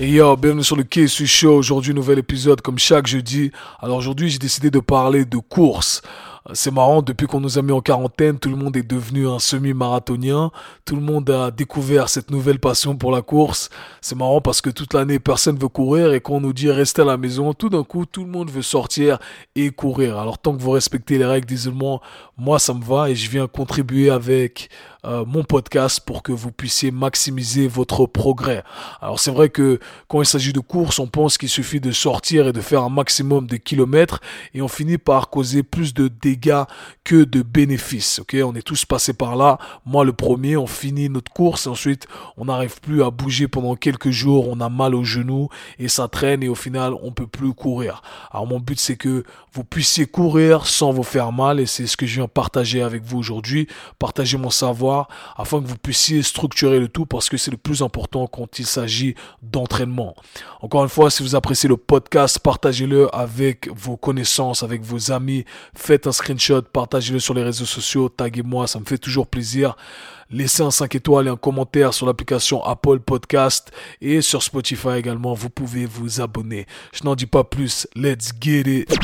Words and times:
Et 0.00 0.10
yo, 0.10 0.36
bienvenue 0.36 0.62
sur 0.62 0.76
le 0.76 0.84
KSU 0.84 1.26
Show. 1.26 1.56
Aujourd'hui, 1.56 1.92
nouvel 1.92 2.18
épisode 2.20 2.60
comme 2.60 2.78
chaque 2.78 3.06
jeudi. 3.06 3.50
Alors 3.80 3.98
aujourd'hui, 3.98 4.30
j'ai 4.30 4.38
décidé 4.38 4.70
de 4.70 4.80
parler 4.80 5.24
de 5.24 5.38
course. 5.38 6.02
C'est 6.54 6.70
marrant, 6.70 7.02
depuis 7.02 7.26
qu'on 7.26 7.40
nous 7.40 7.58
a 7.58 7.62
mis 7.62 7.72
en 7.72 7.82
quarantaine, 7.82 8.38
tout 8.38 8.48
le 8.48 8.56
monde 8.56 8.74
est 8.74 8.82
devenu 8.82 9.28
un 9.28 9.38
semi-marathonien. 9.38 10.50
Tout 10.86 10.96
le 10.96 11.02
monde 11.02 11.28
a 11.28 11.50
découvert 11.50 12.08
cette 12.08 12.30
nouvelle 12.30 12.58
passion 12.58 12.96
pour 12.96 13.12
la 13.12 13.20
course. 13.20 13.68
C'est 14.00 14.16
marrant 14.16 14.40
parce 14.40 14.62
que 14.62 14.70
toute 14.70 14.94
l'année, 14.94 15.18
personne 15.18 15.58
veut 15.58 15.68
courir 15.68 16.14
et 16.14 16.22
quand 16.22 16.36
on 16.36 16.40
nous 16.40 16.54
dit 16.54 16.70
rester 16.70 17.02
à 17.02 17.04
la 17.04 17.18
maison, 17.18 17.52
tout 17.52 17.68
d'un 17.68 17.84
coup, 17.84 18.06
tout 18.06 18.24
le 18.24 18.30
monde 18.30 18.50
veut 18.50 18.62
sortir 18.62 19.18
et 19.56 19.68
courir. 19.68 20.18
Alors 20.18 20.38
tant 20.38 20.56
que 20.56 20.62
vous 20.62 20.70
respectez 20.70 21.18
les 21.18 21.26
règles 21.26 21.46
d'isolement, 21.46 22.00
moi 22.38 22.58
ça 22.58 22.72
me 22.72 22.82
va 22.82 23.10
et 23.10 23.14
je 23.14 23.28
viens 23.28 23.46
contribuer 23.46 24.08
avec 24.08 24.70
euh, 25.04 25.26
mon 25.26 25.44
podcast 25.44 26.00
pour 26.00 26.22
que 26.22 26.32
vous 26.32 26.50
puissiez 26.50 26.90
maximiser 26.90 27.68
votre 27.68 28.06
progrès. 28.06 28.64
Alors 29.02 29.20
c'est 29.20 29.30
vrai 29.30 29.50
que 29.50 29.80
quand 30.08 30.22
il 30.22 30.26
s'agit 30.26 30.54
de 30.54 30.60
course, 30.60 30.98
on 30.98 31.08
pense 31.08 31.36
qu'il 31.36 31.50
suffit 31.50 31.80
de 31.80 31.92
sortir 31.92 32.48
et 32.48 32.52
de 32.54 32.60
faire 32.62 32.82
un 32.82 32.88
maximum 32.88 33.46
de 33.46 33.56
kilomètres 33.56 34.20
et 34.54 34.62
on 34.62 34.68
finit 34.68 34.96
par 34.96 35.28
causer 35.28 35.62
plus 35.62 35.92
de 35.92 36.08
dégâts 36.08 36.37
que 37.04 37.24
de 37.24 37.42
bénéfices. 37.42 38.18
Ok, 38.20 38.36
on 38.44 38.54
est 38.54 38.62
tous 38.62 38.84
passés 38.84 39.14
par 39.14 39.36
là. 39.36 39.58
Moi 39.84 40.04
le 40.04 40.12
premier, 40.12 40.56
on 40.56 40.66
finit 40.66 41.08
notre 41.08 41.32
course 41.32 41.66
ensuite 41.66 42.06
on 42.36 42.46
n'arrive 42.46 42.80
plus 42.80 43.02
à 43.02 43.10
bouger 43.10 43.48
pendant 43.48 43.74
quelques 43.74 44.10
jours, 44.10 44.48
on 44.48 44.60
a 44.60 44.68
mal 44.68 44.94
aux 44.94 45.04
genoux 45.04 45.48
et 45.78 45.88
ça 45.88 46.08
traîne 46.08 46.42
et 46.42 46.48
au 46.48 46.54
final 46.54 46.94
on 47.02 47.12
peut 47.12 47.26
plus 47.26 47.52
courir. 47.52 48.02
Alors 48.30 48.46
mon 48.46 48.60
but 48.60 48.78
c'est 48.78 48.96
que 48.96 49.24
vous 49.52 49.64
puissiez 49.64 50.06
courir 50.06 50.66
sans 50.66 50.92
vous 50.92 51.02
faire 51.02 51.32
mal 51.32 51.60
et 51.60 51.66
c'est 51.66 51.86
ce 51.86 51.96
que 51.96 52.06
je 52.06 52.16
viens 52.16 52.28
partager 52.28 52.82
avec 52.82 53.02
vous 53.02 53.18
aujourd'hui, 53.18 53.66
partager 53.98 54.38
mon 54.38 54.50
savoir 54.50 55.08
afin 55.36 55.60
que 55.60 55.66
vous 55.66 55.76
puissiez 55.76 56.22
structurer 56.22 56.78
le 56.78 56.88
tout 56.88 57.06
parce 57.06 57.28
que 57.28 57.36
c'est 57.36 57.50
le 57.50 57.56
plus 57.56 57.82
important 57.82 58.26
quand 58.26 58.58
il 58.58 58.66
s'agit 58.66 59.14
d'entraînement. 59.42 60.14
Encore 60.60 60.82
une 60.82 60.88
fois, 60.88 61.10
si 61.10 61.22
vous 61.22 61.34
appréciez 61.34 61.68
le 61.68 61.76
podcast, 61.76 62.38
partagez-le 62.38 63.14
avec 63.14 63.68
vos 63.74 63.96
connaissances, 63.96 64.62
avec 64.62 64.82
vos 64.82 65.12
amis, 65.12 65.44
faites 65.74 66.06
un 66.06 66.12
screenshot, 66.18 66.62
partagez-le 66.62 67.20
sur 67.20 67.34
les 67.34 67.42
réseaux 67.42 67.64
sociaux, 67.64 68.08
taguez-moi, 68.08 68.66
ça 68.66 68.78
me 68.78 68.84
fait 68.84 68.98
toujours 68.98 69.26
plaisir. 69.26 69.76
Laissez 70.30 70.62
un 70.62 70.70
5 70.70 70.94
étoiles 70.94 71.26
et 71.26 71.30
un 71.30 71.36
commentaire 71.36 71.94
sur 71.94 72.06
l'application 72.06 72.62
Apple 72.62 72.98
Podcast 72.98 73.72
et 74.02 74.20
sur 74.20 74.42
Spotify 74.42 74.98
également. 74.98 75.32
Vous 75.32 75.48
pouvez 75.48 75.86
vous 75.86 76.20
abonner. 76.20 76.66
Je 76.92 77.04
n'en 77.04 77.14
dis 77.14 77.24
pas 77.24 77.44
plus. 77.44 77.86
Let's 77.96 78.32
get 78.38 78.64
it. 78.66 78.94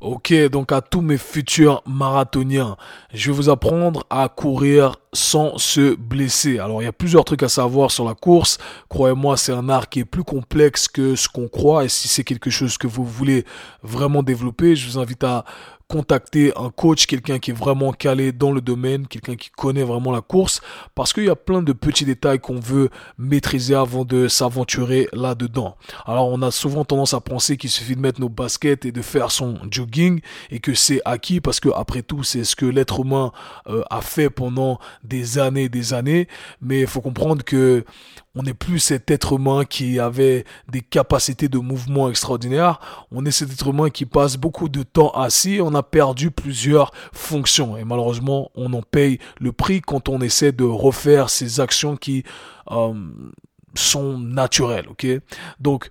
Ok, 0.00 0.34
donc 0.50 0.70
à 0.70 0.82
tous 0.82 1.00
mes 1.00 1.16
futurs 1.16 1.82
marathoniens, 1.86 2.76
je 3.12 3.30
vais 3.30 3.36
vous 3.36 3.48
apprendre 3.48 4.04
à 4.10 4.28
courir 4.28 4.96
sans 5.14 5.56
se 5.56 5.94
blesser. 5.94 6.58
Alors 6.58 6.82
il 6.82 6.84
y 6.84 6.88
a 6.88 6.92
plusieurs 6.92 7.24
trucs 7.24 7.42
à 7.42 7.48
savoir 7.48 7.90
sur 7.90 8.04
la 8.04 8.14
course. 8.14 8.58
Croyez-moi, 8.90 9.36
c'est 9.36 9.52
un 9.52 9.68
art 9.68 9.88
qui 9.88 10.00
est 10.00 10.04
plus 10.04 10.24
complexe 10.24 10.88
que 10.88 11.16
ce 11.16 11.28
qu'on 11.28 11.48
croit. 11.48 11.84
Et 11.84 11.88
si 11.88 12.08
c'est 12.08 12.22
quelque 12.22 12.50
chose 12.50 12.76
que 12.76 12.86
vous 12.86 13.04
voulez 13.04 13.46
vraiment 13.82 14.22
développer, 14.22 14.76
je 14.76 14.86
vous 14.86 14.98
invite 14.98 15.24
à 15.24 15.44
contacter 15.88 16.52
un 16.56 16.70
coach, 16.70 17.06
quelqu'un 17.06 17.38
qui 17.38 17.50
est 17.50 17.54
vraiment 17.54 17.92
calé 17.92 18.32
dans 18.32 18.52
le 18.52 18.60
domaine, 18.60 19.06
quelqu'un 19.06 19.36
qui 19.36 19.50
connaît 19.50 19.82
vraiment 19.82 20.12
la 20.12 20.20
course, 20.20 20.60
parce 20.94 21.12
qu'il 21.12 21.24
y 21.24 21.30
a 21.30 21.36
plein 21.36 21.62
de 21.62 21.72
petits 21.72 22.04
détails 22.04 22.40
qu'on 22.40 22.58
veut 22.58 22.90
maîtriser 23.18 23.74
avant 23.74 24.04
de 24.04 24.28
s'aventurer 24.28 25.08
là-dedans. 25.12 25.76
Alors 26.06 26.28
on 26.28 26.42
a 26.42 26.50
souvent 26.50 26.84
tendance 26.84 27.14
à 27.14 27.20
penser 27.20 27.56
qu'il 27.56 27.70
suffit 27.70 27.96
de 27.96 28.00
mettre 28.00 28.20
nos 28.20 28.28
baskets 28.28 28.84
et 28.84 28.92
de 28.92 29.02
faire 29.02 29.30
son 29.30 29.58
jogging 29.70 30.20
et 30.50 30.60
que 30.60 30.74
c'est 30.74 31.00
acquis 31.04 31.40
parce 31.40 31.60
que 31.60 31.68
après 31.74 32.02
tout 32.02 32.22
c'est 32.22 32.44
ce 32.44 32.56
que 32.56 32.66
l'être 32.66 33.00
humain 33.00 33.32
euh, 33.68 33.82
a 33.90 34.00
fait 34.00 34.30
pendant 34.30 34.78
des 35.02 35.38
années 35.38 35.64
et 35.64 35.68
des 35.68 35.94
années, 35.94 36.28
mais 36.60 36.80
il 36.80 36.86
faut 36.86 37.00
comprendre 37.00 37.44
que 37.44 37.84
on 38.34 38.42
n'est 38.42 38.54
plus 38.54 38.80
cet 38.80 39.10
être 39.10 39.34
humain 39.34 39.64
qui 39.64 40.00
avait 40.00 40.44
des 40.68 40.80
capacités 40.80 41.48
de 41.48 41.58
mouvement 41.58 42.10
extraordinaires. 42.10 42.80
On 43.12 43.24
est 43.24 43.30
cet 43.30 43.52
être 43.52 43.68
humain 43.68 43.90
qui 43.90 44.06
passe 44.06 44.36
beaucoup 44.36 44.68
de 44.68 44.82
temps 44.82 45.10
assis. 45.10 45.60
On 45.62 45.74
a 45.74 45.82
perdu 45.82 46.30
plusieurs 46.30 46.90
fonctions. 47.12 47.76
Et 47.76 47.84
malheureusement, 47.84 48.50
on 48.56 48.72
en 48.72 48.82
paye 48.82 49.18
le 49.40 49.52
prix 49.52 49.80
quand 49.80 50.08
on 50.08 50.20
essaie 50.20 50.52
de 50.52 50.64
refaire 50.64 51.30
ces 51.30 51.60
actions 51.60 51.96
qui 51.96 52.24
euh, 52.70 52.94
sont 53.74 54.18
naturelles. 54.18 54.86
Donc, 55.60 55.90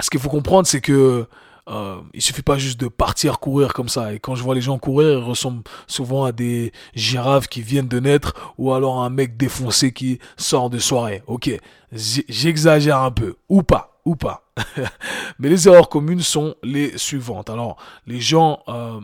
ce 0.00 0.10
qu'il 0.10 0.20
faut 0.20 0.28
comprendre, 0.28 0.66
c'est 0.66 0.80
que 0.80 1.26
euh, 1.68 1.96
il 2.14 2.22
suffit 2.22 2.42
pas 2.42 2.58
juste 2.58 2.78
de 2.80 2.88
partir 2.88 3.40
courir 3.40 3.72
comme 3.72 3.88
ça. 3.88 4.12
Et 4.12 4.18
quand 4.18 4.34
je 4.34 4.42
vois 4.42 4.54
les 4.54 4.60
gens 4.60 4.78
courir, 4.78 5.18
ils 5.18 5.24
ressemblent 5.24 5.62
souvent 5.86 6.24
à 6.24 6.32
des 6.32 6.72
girafes 6.94 7.48
qui 7.48 7.62
viennent 7.62 7.88
de 7.88 8.00
naître 8.00 8.34
ou 8.58 8.72
alors 8.72 9.02
à 9.02 9.06
un 9.06 9.10
mec 9.10 9.36
défoncé 9.36 9.92
qui 9.92 10.18
sort 10.36 10.70
de 10.70 10.78
soirée. 10.78 11.22
Ok, 11.26 11.50
j'exagère 11.92 12.98
un 12.98 13.10
peu. 13.10 13.36
Ou 13.48 13.62
pas, 13.62 14.00
ou 14.04 14.16
pas. 14.16 14.44
Mais 15.38 15.48
les 15.48 15.66
erreurs 15.68 15.88
communes 15.88 16.20
sont 16.20 16.54
les 16.62 16.96
suivantes. 16.98 17.50
Alors, 17.50 17.76
les 18.06 18.20
gens... 18.20 18.60
Euh, 18.68 19.00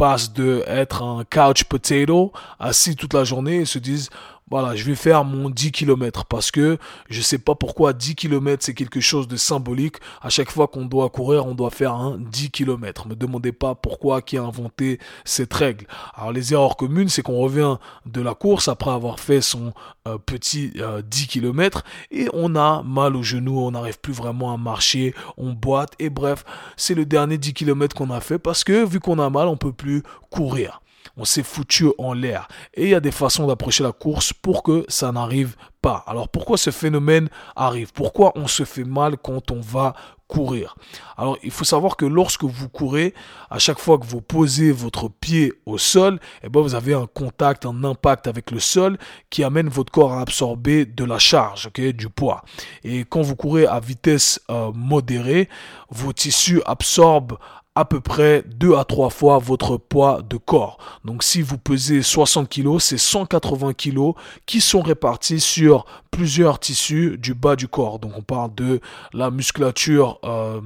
passent 0.00 0.32
de 0.32 0.64
être 0.66 1.02
un 1.02 1.24
couch 1.24 1.64
potato 1.64 2.32
assis 2.58 2.96
toute 2.96 3.12
la 3.12 3.22
journée 3.22 3.56
et 3.56 3.64
se 3.66 3.78
disent 3.78 4.08
voilà, 4.50 4.74
je 4.74 4.84
vais 4.84 4.96
faire 4.96 5.24
mon 5.24 5.48
10 5.48 5.70
km 5.70 6.24
parce 6.24 6.50
que 6.50 6.76
je 7.08 7.20
sais 7.20 7.38
pas 7.38 7.54
pourquoi 7.54 7.92
10 7.92 8.16
km 8.16 8.64
c'est 8.64 8.74
quelque 8.74 9.00
chose 9.00 9.28
de 9.28 9.36
symbolique. 9.36 9.96
À 10.20 10.28
chaque 10.28 10.50
fois 10.50 10.66
qu'on 10.66 10.86
doit 10.86 11.08
courir, 11.08 11.46
on 11.46 11.54
doit 11.54 11.70
faire 11.70 11.94
un 11.94 12.18
10 12.18 12.50
km. 12.50 13.06
Me 13.06 13.14
demandez 13.14 13.52
pas 13.52 13.76
pourquoi 13.76 14.22
qui 14.22 14.36
a 14.38 14.42
inventé 14.42 14.98
cette 15.24 15.54
règle. 15.54 15.86
Alors 16.14 16.32
les 16.32 16.52
erreurs 16.52 16.76
communes, 16.76 17.08
c'est 17.08 17.22
qu'on 17.22 17.38
revient 17.38 17.76
de 18.06 18.20
la 18.20 18.34
course 18.34 18.66
après 18.66 18.90
avoir 18.90 19.20
fait 19.20 19.40
son 19.40 19.72
euh, 20.08 20.18
petit 20.18 20.70
10 20.70 20.80
euh, 20.80 21.02
km 21.28 21.84
et 22.10 22.28
on 22.32 22.56
a 22.56 22.82
mal 22.82 23.14
aux 23.14 23.22
genoux, 23.22 23.60
on 23.60 23.70
n'arrive 23.70 24.00
plus 24.00 24.12
vraiment 24.12 24.52
à 24.52 24.56
marcher, 24.56 25.14
on 25.36 25.52
boite 25.52 25.92
et 26.00 26.10
bref, 26.10 26.44
c'est 26.76 26.94
le 26.94 27.06
dernier 27.06 27.38
10 27.38 27.54
km 27.54 27.94
qu'on 27.94 28.10
a 28.10 28.20
fait 28.20 28.38
parce 28.38 28.64
que 28.64 28.84
vu 28.84 28.98
qu'on 28.98 29.20
a 29.20 29.30
mal, 29.30 29.46
on 29.46 29.56
peut 29.56 29.72
plus 29.72 30.02
courir 30.30 30.80
on 31.16 31.24
s'est 31.24 31.42
foutu 31.42 31.88
en 31.98 32.12
l'air. 32.12 32.48
Et 32.74 32.84
il 32.84 32.88
y 32.90 32.94
a 32.94 33.00
des 33.00 33.10
façons 33.10 33.46
d'approcher 33.46 33.82
la 33.82 33.92
course 33.92 34.32
pour 34.32 34.62
que 34.62 34.84
ça 34.88 35.12
n'arrive 35.12 35.56
pas. 35.82 36.04
Alors 36.06 36.28
pourquoi 36.28 36.56
ce 36.56 36.70
phénomène 36.70 37.28
arrive? 37.56 37.92
Pourquoi 37.92 38.32
on 38.36 38.46
se 38.46 38.64
fait 38.64 38.84
mal 38.84 39.16
quand 39.16 39.50
on 39.50 39.60
va 39.60 39.94
courir? 40.28 40.76
Alors 41.16 41.38
il 41.42 41.50
faut 41.50 41.64
savoir 41.64 41.96
que 41.96 42.04
lorsque 42.04 42.44
vous 42.44 42.68
courez, 42.68 43.14
à 43.50 43.58
chaque 43.58 43.78
fois 43.78 43.98
que 43.98 44.06
vous 44.06 44.20
posez 44.20 44.72
votre 44.72 45.08
pied 45.08 45.52
au 45.66 45.78
sol, 45.78 46.20
eh 46.42 46.48
ben, 46.48 46.60
vous 46.60 46.74
avez 46.74 46.94
un 46.94 47.06
contact, 47.06 47.66
un 47.66 47.82
impact 47.84 48.26
avec 48.26 48.50
le 48.50 48.60
sol 48.60 48.98
qui 49.30 49.42
amène 49.42 49.68
votre 49.68 49.92
corps 49.92 50.12
à 50.12 50.20
absorber 50.20 50.84
de 50.84 51.04
la 51.04 51.18
charge, 51.18 51.70
du 51.72 52.08
poids. 52.08 52.42
Et 52.84 53.04
quand 53.04 53.22
vous 53.22 53.36
courez 53.36 53.66
à 53.66 53.80
vitesse 53.80 54.40
euh, 54.50 54.70
modérée, 54.74 55.48
vos 55.88 56.12
tissus 56.12 56.60
absorbent 56.66 57.38
à 57.74 57.84
peu 57.84 58.00
près 58.00 58.42
2 58.46 58.74
à 58.74 58.84
3 58.84 59.10
fois 59.10 59.38
votre 59.38 59.76
poids 59.76 60.22
de 60.28 60.36
corps. 60.36 60.78
Donc 61.04 61.22
si 61.22 61.40
vous 61.40 61.56
pesez 61.56 62.02
60 62.02 62.48
kg, 62.48 62.78
c'est 62.78 62.98
180 62.98 63.74
kg 63.74 64.12
qui 64.46 64.60
sont 64.60 64.80
répartis 64.80 65.40
sur 65.40 65.84
plusieurs 66.10 66.58
tissus 66.58 67.16
du 67.16 67.34
bas 67.34 67.56
du 67.56 67.68
corps. 67.68 67.98
Donc 67.98 68.12
on 68.16 68.22
parle 68.22 68.54
de 68.54 68.80
la 69.12 69.30
musculature 69.30 70.18
euh, 70.24 70.60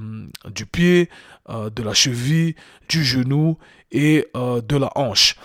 du 0.49 0.65
pied, 0.65 1.09
euh, 1.49 1.69
de 1.69 1.83
la 1.83 1.93
cheville, 1.93 2.55
du 2.89 3.03
genou 3.03 3.57
et 3.91 4.27
euh, 4.35 4.61
de 4.61 4.75
la 4.75 4.91
hanche. 4.95 5.35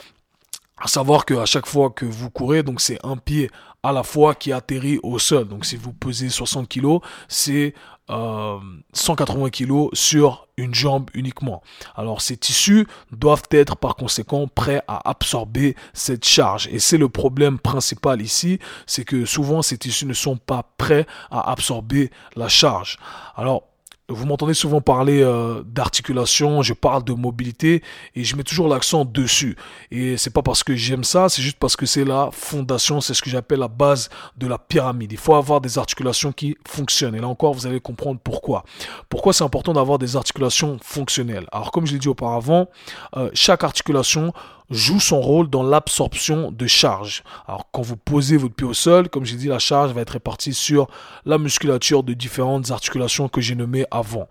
À 0.82 0.88
savoir 0.88 1.26
qu'à 1.26 1.44
chaque 1.44 1.66
fois 1.66 1.90
que 1.90 2.06
vous 2.06 2.30
courez, 2.30 2.62
donc 2.62 2.80
c'est 2.80 2.98
un 3.04 3.18
pied 3.18 3.50
à 3.82 3.92
la 3.92 4.02
fois 4.02 4.34
qui 4.34 4.52
atterrit 4.52 4.98
au 5.02 5.18
sol. 5.18 5.48
Donc 5.48 5.64
si 5.64 5.76
vous 5.76 5.92
pesez 5.92 6.28
60 6.28 6.68
kg, 6.68 6.98
c'est 7.28 7.74
180 8.08 9.46
euh, 9.46 9.50
kg 9.50 9.88
sur 9.92 10.48
une 10.56 10.74
jambe 10.74 11.08
uniquement. 11.14 11.62
Alors 11.94 12.20
ces 12.20 12.36
tissus 12.36 12.86
doivent 13.12 13.44
être 13.52 13.76
par 13.76 13.94
conséquent 13.94 14.48
prêts 14.48 14.82
à 14.88 15.08
absorber 15.08 15.76
cette 15.94 16.24
charge. 16.24 16.68
Et 16.72 16.78
c'est 16.78 16.98
le 16.98 17.08
problème 17.08 17.58
principal 17.58 18.20
ici, 18.20 18.58
c'est 18.86 19.04
que 19.04 19.24
souvent 19.24 19.62
ces 19.62 19.78
tissus 19.78 20.06
ne 20.06 20.12
sont 20.12 20.36
pas 20.36 20.64
prêts 20.76 21.06
à 21.30 21.50
absorber 21.50 22.10
la 22.36 22.48
charge. 22.48 22.98
Alors 23.36 23.69
vous 24.10 24.26
m'entendez 24.26 24.54
souvent 24.54 24.80
parler 24.80 25.22
euh, 25.22 25.62
d'articulation, 25.64 26.62
je 26.62 26.74
parle 26.74 27.04
de 27.04 27.12
mobilité 27.12 27.82
et 28.14 28.24
je 28.24 28.36
mets 28.36 28.42
toujours 28.42 28.68
l'accent 28.68 29.04
dessus. 29.04 29.56
Et 29.90 30.16
c'est 30.16 30.30
pas 30.30 30.42
parce 30.42 30.64
que 30.64 30.74
j'aime 30.74 31.04
ça, 31.04 31.28
c'est 31.28 31.42
juste 31.42 31.58
parce 31.58 31.76
que 31.76 31.86
c'est 31.86 32.04
la 32.04 32.30
fondation, 32.32 33.00
c'est 33.00 33.14
ce 33.14 33.22
que 33.22 33.30
j'appelle 33.30 33.60
la 33.60 33.68
base 33.68 34.08
de 34.36 34.46
la 34.46 34.58
pyramide. 34.58 35.12
Il 35.12 35.18
faut 35.18 35.34
avoir 35.34 35.60
des 35.60 35.78
articulations 35.78 36.32
qui 36.32 36.56
fonctionnent. 36.66 37.14
Et 37.14 37.20
là 37.20 37.28
encore, 37.28 37.54
vous 37.54 37.66
allez 37.66 37.80
comprendre 37.80 38.20
pourquoi. 38.22 38.64
Pourquoi 39.08 39.32
c'est 39.32 39.44
important 39.44 39.72
d'avoir 39.72 39.98
des 39.98 40.16
articulations 40.16 40.78
fonctionnelles? 40.82 41.46
Alors 41.52 41.70
comme 41.70 41.86
je 41.86 41.92
l'ai 41.92 41.98
dit 41.98 42.08
auparavant, 42.08 42.68
euh, 43.16 43.30
chaque 43.34 43.64
articulation 43.64 44.32
joue 44.70 45.00
son 45.00 45.20
rôle 45.20 45.50
dans 45.50 45.62
l'absorption 45.62 46.50
de 46.52 46.66
charge. 46.66 47.22
Alors 47.46 47.68
quand 47.72 47.82
vous 47.82 47.96
posez 47.96 48.36
votre 48.36 48.54
pied 48.54 48.66
au 48.66 48.74
sol, 48.74 49.08
comme 49.08 49.24
j'ai 49.24 49.36
dit, 49.36 49.48
la 49.48 49.58
charge 49.58 49.92
va 49.92 50.00
être 50.00 50.10
répartie 50.10 50.54
sur 50.54 50.86
la 51.24 51.38
musculature 51.38 52.02
de 52.02 52.12
différentes 52.12 52.70
articulations 52.70 53.28
que 53.28 53.40
j'ai 53.40 53.54
nommées 53.54 53.84
avant. 53.90 54.28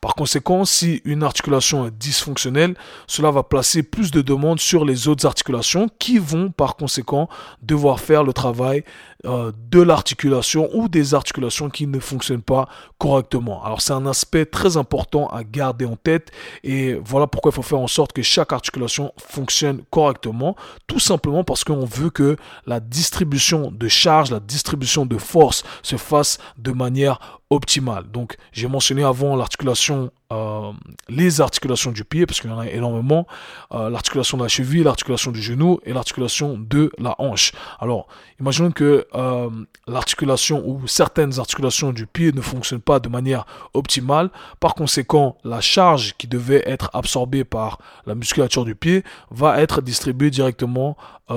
Par 0.00 0.14
conséquent, 0.14 0.64
si 0.64 1.02
une 1.04 1.22
articulation 1.22 1.86
est 1.86 1.90
dysfonctionnelle, 1.90 2.74
cela 3.06 3.30
va 3.30 3.42
placer 3.42 3.82
plus 3.82 4.10
de 4.10 4.22
demandes 4.22 4.58
sur 4.58 4.86
les 4.86 5.08
autres 5.08 5.26
articulations 5.26 5.90
qui 5.98 6.18
vont 6.18 6.50
par 6.50 6.76
conséquent 6.76 7.28
devoir 7.62 8.00
faire 8.00 8.24
le 8.24 8.32
travail 8.32 8.82
euh, 9.26 9.52
de 9.70 9.82
l'articulation 9.82 10.70
ou 10.72 10.88
des 10.88 11.12
articulations 11.12 11.68
qui 11.68 11.86
ne 11.86 12.00
fonctionnent 12.00 12.40
pas 12.40 12.66
correctement. 12.96 13.62
Alors 13.62 13.82
c'est 13.82 13.92
un 13.92 14.06
aspect 14.06 14.46
très 14.46 14.78
important 14.78 15.28
à 15.28 15.44
garder 15.44 15.84
en 15.84 15.96
tête 15.96 16.30
et 16.64 16.94
voilà 16.94 17.26
pourquoi 17.26 17.50
il 17.50 17.54
faut 17.54 17.60
faire 17.60 17.80
en 17.80 17.86
sorte 17.86 18.14
que 18.14 18.22
chaque 18.22 18.54
articulation 18.54 19.12
fonctionne 19.18 19.82
correctement, 19.90 20.56
tout 20.86 20.98
simplement 20.98 21.44
parce 21.44 21.64
qu'on 21.64 21.84
veut 21.84 22.08
que 22.08 22.36
la 22.64 22.80
distribution 22.80 23.70
de 23.70 23.88
charge, 23.88 24.30
la 24.30 24.40
distribution 24.40 25.04
de 25.04 25.18
force 25.18 25.64
se 25.82 25.96
fasse 25.96 26.38
de 26.56 26.72
manière 26.72 27.40
optimale. 27.50 28.04
Donc 28.10 28.36
j'ai 28.52 28.68
mentionné 28.68 29.02
avant 29.02 29.36
l'articulation, 29.36 29.89
euh, 30.32 30.72
les 31.08 31.40
articulations 31.40 31.90
du 31.90 32.04
pied, 32.04 32.24
parce 32.26 32.40
qu'il 32.40 32.50
y 32.50 32.52
en 32.52 32.58
a 32.58 32.68
énormément, 32.68 33.26
euh, 33.72 33.90
l'articulation 33.90 34.38
de 34.38 34.42
la 34.44 34.48
cheville, 34.48 34.84
l'articulation 34.84 35.32
du 35.32 35.42
genou 35.42 35.80
et 35.84 35.92
l'articulation 35.92 36.56
de 36.58 36.92
la 36.98 37.16
hanche. 37.18 37.52
Alors 37.80 38.06
imaginons 38.38 38.70
que 38.70 39.06
euh, 39.14 39.50
l'articulation 39.88 40.62
ou 40.66 40.86
certaines 40.86 41.38
articulations 41.38 41.92
du 41.92 42.06
pied 42.06 42.32
ne 42.32 42.40
fonctionnent 42.40 42.80
pas 42.80 43.00
de 43.00 43.08
manière 43.08 43.44
optimale. 43.74 44.30
Par 44.60 44.74
conséquent, 44.74 45.36
la 45.44 45.60
charge 45.60 46.14
qui 46.16 46.28
devait 46.28 46.62
être 46.64 46.90
absorbée 46.92 47.44
par 47.44 47.78
la 48.06 48.14
musculature 48.14 48.64
du 48.64 48.74
pied 48.74 49.02
va 49.30 49.60
être 49.60 49.82
distribuée 49.82 50.30
directement 50.30 50.96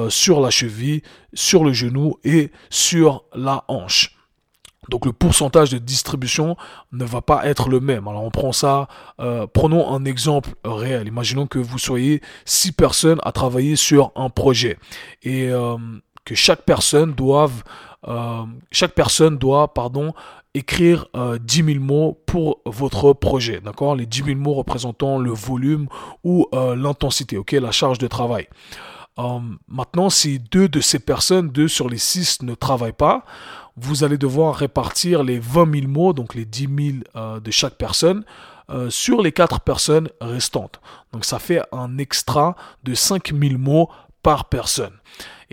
sur 0.10 0.42
la 0.42 0.50
cheville, 0.50 1.04
sur 1.34 1.64
le 1.64 1.72
genou 1.72 2.18
et 2.24 2.52
sur 2.70 3.26
la 3.36 3.64
hanche. 3.68 4.13
Donc 4.90 5.06
le 5.06 5.14
pourcentage 5.14 5.70
de 5.70 5.78
distribution 5.78 6.56
ne 6.92 7.06
va 7.06 7.22
pas 7.22 7.46
être 7.46 7.70
le 7.70 7.80
même. 7.80 8.08
Alors 8.08 8.24
on 8.24 8.32
prend 8.32 8.52
ça, 8.52 8.88
euh, 9.20 9.48
prenons 9.48 9.94
un 9.94 10.06
exemple 10.06 10.52
réel. 10.64 11.08
Imaginons 11.08 11.48
que 11.48 11.60
vous 11.60 11.80
soyez 11.80 12.22
six 12.46 12.72
personnes 12.72 13.20
à 13.24 13.32
travailler 13.32 13.76
sur 13.76 14.12
un 14.16 14.30
projet 14.30 14.78
et 15.24 15.50
euh, 15.50 15.78
que 16.26 16.36
chaque 16.36 16.64
personne 16.64 17.14
doive, 17.14 17.64
euh, 18.08 18.44
chaque 18.72 18.94
personne 18.94 19.38
doit, 19.38 19.74
pardon, 19.74 20.14
écrire 20.54 21.08
10 21.16 21.64
000 21.64 21.80
mots 21.80 22.20
pour 22.28 22.62
votre 22.66 23.14
projet. 23.14 23.60
D'accord? 23.60 23.96
Les 23.96 24.06
10 24.06 24.24
000 24.24 24.40
mots 24.40 24.54
représentant 24.54 25.18
le 25.18 25.32
volume 25.32 25.88
ou 26.24 26.48
l'intensité, 26.54 27.38
ok, 27.38 27.54
la 27.54 27.72
charge 27.72 27.98
de 27.98 28.06
travail. 28.06 28.48
Maintenant, 29.18 30.10
si 30.10 30.40
deux 30.40 30.68
de 30.68 30.82
ces 30.82 31.00
personnes, 31.00 31.50
deux 31.50 31.68
sur 31.68 31.90
les 31.90 31.98
six, 31.98 32.42
ne 32.42 32.56
travaillent 32.56 32.94
pas, 32.94 33.26
vous 33.76 34.04
allez 34.04 34.18
devoir 34.18 34.56
répartir 34.56 35.24
les 35.24 35.40
20 35.40 35.82
000 35.82 35.88
mots, 35.88 36.14
donc 36.14 36.36
les 36.36 36.46
10 36.46 36.70
000 36.94 36.98
euh, 37.16 37.40
de 37.40 37.52
chaque 37.52 37.76
personne, 37.76 38.24
euh, 38.70 38.90
sur 38.90 39.22
les 39.22 39.32
4 39.32 39.62
personnes 39.62 40.10
restantes. 40.22 40.80
Donc 41.12 41.26
ça 41.26 41.40
fait 41.40 41.62
un 41.72 41.98
extra 41.98 42.56
de 42.84 42.94
5 42.94 43.34
000 43.34 43.58
mots 43.58 43.90
par 44.22 44.46
personne. 44.46 44.94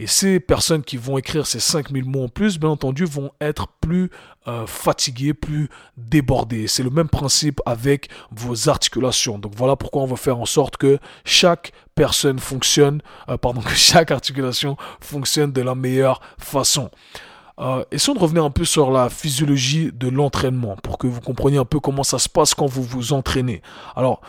Et 0.01 0.07
ces 0.07 0.41
personnes 0.41 0.83
qui 0.83 0.97
vont 0.97 1.19
écrire 1.19 1.47
ces 1.47 1.61
5000 1.61 2.07
mots 2.07 2.25
en 2.25 2.29
plus, 2.29 2.59
bien 2.59 2.71
entendu, 2.71 3.05
vont 3.05 3.33
être 3.39 3.69
plus 3.83 4.11
euh, 4.49 4.67
fatiguées, 4.67 5.35
plus 5.35 5.69
débordées. 5.99 6.69
C'est 6.69 6.83
le 6.83 6.89
même 6.89 7.11
principe 7.11 7.61
avec 7.67 8.09
vos 8.31 8.71
articulations. 8.71 9.39
Donc 9.39 9.53
voilà 9.55 9.77
pourquoi 9.77 10.01
on 10.01 10.07
va 10.07 10.17
faire 10.17 10.39
en 10.39 10.47
sorte 10.47 10.79
que 10.79 10.99
chaque 11.27 11.73
personne 11.95 12.39
fonctionne, 12.39 13.03
pardon, 13.43 13.61
que 13.67 13.75
chaque 13.75 14.11
articulation 14.11 14.79
fonctionne 15.01 15.53
de 15.53 15.61
la 15.61 15.75
meilleure 15.75 16.23
façon. 16.39 16.91
Euh, 17.59 17.85
essayons 17.93 18.15
de 18.15 18.21
revenir 18.21 18.43
un 18.43 18.51
peu 18.51 18.65
sur 18.65 18.91
la 18.91 19.11
physiologie 19.11 19.91
de 19.93 20.09
l'entraînement 20.09 20.77
pour 20.77 20.97
que 20.97 21.07
vous 21.07 21.21
compreniez 21.21 21.59
un 21.59 21.67
peu 21.67 21.79
comment 21.79 22.05
ça 22.05 22.19
se 22.19 22.31
passe 22.31 22.55
quand 22.55 22.65
vous 22.65 22.83
vous 22.83 23.13
entraînez. 23.13 23.61
Alors, 23.95 24.23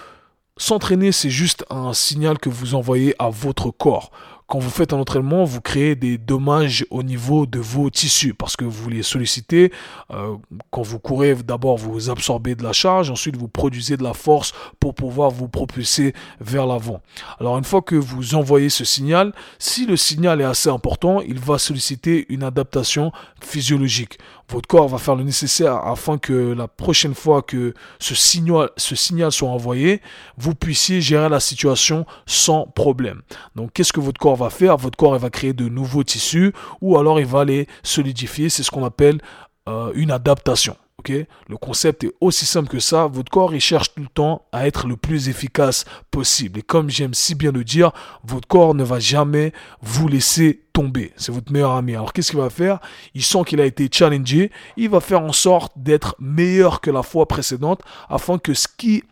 s'entraîner, 0.58 1.14
c'est 1.14 1.30
juste 1.30 1.64
un 1.70 1.94
signal 1.94 2.40
que 2.40 2.50
vous 2.50 2.76
envoyez 2.76 3.16
à 3.20 3.30
votre 3.30 3.72
corps 3.72 4.12
quand 4.52 4.60
vous 4.60 4.70
faites 4.70 4.92
un 4.92 4.98
entraînement, 4.98 5.46
vous 5.46 5.62
créez 5.62 5.96
des 5.96 6.18
dommages 6.18 6.86
au 6.90 7.04
niveau 7.04 7.46
de 7.46 7.58
vos 7.58 7.90
tissus 7.90 8.34
parce 8.34 8.58
que 8.58 8.66
vous 8.66 8.90
les 8.90 9.02
sollicitez. 9.02 9.72
Euh, 10.12 10.36
quand 10.72 10.82
vous 10.82 11.00
courez, 11.00 11.36
d'abord 11.36 11.78
vous 11.78 12.10
absorbez 12.10 12.56
de 12.56 12.64
la 12.64 12.74
charge, 12.74 13.10
ensuite 13.10 13.38
vous 13.38 13.48
produisez 13.48 13.96
de 13.96 14.04
la 14.04 14.14
force 14.14 14.52
pour 14.82 14.94
pouvoir 14.94 15.30
vous 15.30 15.48
propulser 15.48 16.14
vers 16.42 16.68
l'avant. 16.68 17.00
Alors 17.40 17.58
une 17.58 17.64
fois 17.64 17.82
que 17.82 17.96
vous 17.96 18.36
envoyez 18.36 18.68
ce 18.68 18.84
signal, 18.84 19.32
si 19.58 19.86
le 19.86 19.96
signal 19.96 20.42
est 20.42 20.44
assez 20.44 20.68
important, 20.68 21.22
il 21.22 21.40
va 21.40 21.58
solliciter 21.58 22.26
une 22.28 22.44
adaptation 22.44 23.14
physiologique. 23.40 24.18
Votre 24.52 24.68
corps 24.68 24.90
va 24.90 24.98
faire 24.98 25.16
le 25.16 25.24
nécessaire 25.24 25.76
afin 25.76 26.18
que 26.18 26.52
la 26.52 26.68
prochaine 26.68 27.14
fois 27.14 27.42
que 27.42 27.74
ce 28.00 28.16
signal, 28.16 29.32
soit 29.32 29.50
envoyé, 29.50 30.02
vous 30.38 30.56
puissiez 30.56 31.00
gérer 31.00 31.30
la 31.30 31.40
situation 31.40 32.06
sans 32.26 32.68
problème. 32.68 33.22
Donc 33.56 33.72
qu'est-ce 33.72 33.94
que 33.94 34.02
votre 34.02 34.20
corps 34.20 34.36
va 34.36 34.50
faire? 34.50 34.76
Votre 34.76 34.98
corps 34.98 35.18
va 35.18 35.30
créer 35.30 35.54
de 35.54 35.70
nouveaux 35.70 36.04
tissus 36.04 36.52
ou 36.82 36.98
alors 36.98 37.22
il 37.22 37.26
va 37.26 37.46
les 37.46 37.66
solidifier. 37.82 38.50
C'est 38.50 38.64
ce 38.64 38.72
qu'on 38.72 38.84
appelle 38.84 39.22
euh, 39.70 39.94
une 39.96 40.12
adaptation. 40.12 40.76
Le 41.10 41.58
concept 41.58 42.04
est 42.04 42.14
aussi 42.22 42.46
simple 42.46 42.70
que 42.70 42.80
ça. 42.80 43.08
Votre 43.08 43.32
corps, 43.32 43.54
il 43.54 43.62
cherche 43.62 43.94
tout 43.94 44.02
le 44.02 44.08
temps 44.08 44.46
à 44.52 44.68
être 44.68 44.88
le 44.88 44.98
plus 44.98 45.30
efficace 45.30 45.86
possible. 46.12 46.60
Et 46.60 46.62
comme 46.62 46.90
j'aime 46.90 47.14
si 47.14 47.36
bien 47.36 47.52
le 47.52 47.64
dire, 47.64 47.92
votre 48.24 48.48
corps 48.48 48.76
ne 48.76 48.84
va 48.84 49.00
jamais 49.00 49.54
vous 49.82 50.08
laisser 50.08 50.64
tomber. 50.74 51.14
C'est 51.18 51.32
votre 51.32 51.52
meilleur 51.52 51.72
ami. 51.72 51.96
Alors 51.96 52.14
qu'est-ce 52.14 52.32
qu'il 52.32 52.40
va 52.40 52.50
faire? 52.50 52.80
Il 53.14 53.24
sent 53.24 53.44
qu'il 53.46 53.62
a 53.62 53.66
été 53.66 53.90
challengé. 53.92 54.52
Il 54.78 54.90
va 54.90 55.00
faire 55.00 55.22
en 55.22 55.34
sorte 55.34 55.74
d'être 55.76 56.16
meilleur 56.20 56.82
que 56.82 56.92
la 56.92 57.04
fois 57.04 57.28
précédente 57.28 57.82
afin 58.10 58.38
que 58.38 58.54
ce 58.54 58.68
qui 58.78 59.04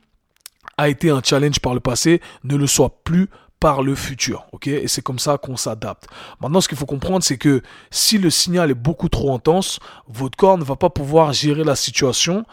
a 0.78 0.88
été 0.88 1.10
un 1.10 1.22
challenge 1.24 1.60
par 1.60 1.74
le 1.74 1.82
passé 1.82 2.22
ne 2.44 2.56
le 2.56 2.68
soit 2.68 3.04
plus 3.04 3.30
par 3.60 3.82
le 3.82 3.96
futur, 3.96 4.48
ok? 4.52 4.68
Et 4.68 4.88
c'est 4.88 5.02
comme 5.02 5.20
ça 5.20 5.38
qu'on 5.38 5.58
s'adapte. 5.58 6.08
Maintenant, 6.40 6.62
ce 6.62 6.70
qu'il 6.70 6.78
faut 6.78 6.86
comprendre, 6.86 7.24
c'est 7.24 7.38
que 7.38 7.62
si 7.92 8.18
le 8.18 8.30
signal 8.30 8.72
est 8.72 8.76
beaucoup 8.76 9.10
trop 9.10 9.34
intense, 9.34 9.80
votre 10.08 10.38
corps 10.38 10.58
ne 10.58 10.64
va 10.64 10.76
pas 10.76 10.90
pouvoir 10.90 11.34
gérer 11.34 11.64
la 11.64 11.76
situation 11.76 12.46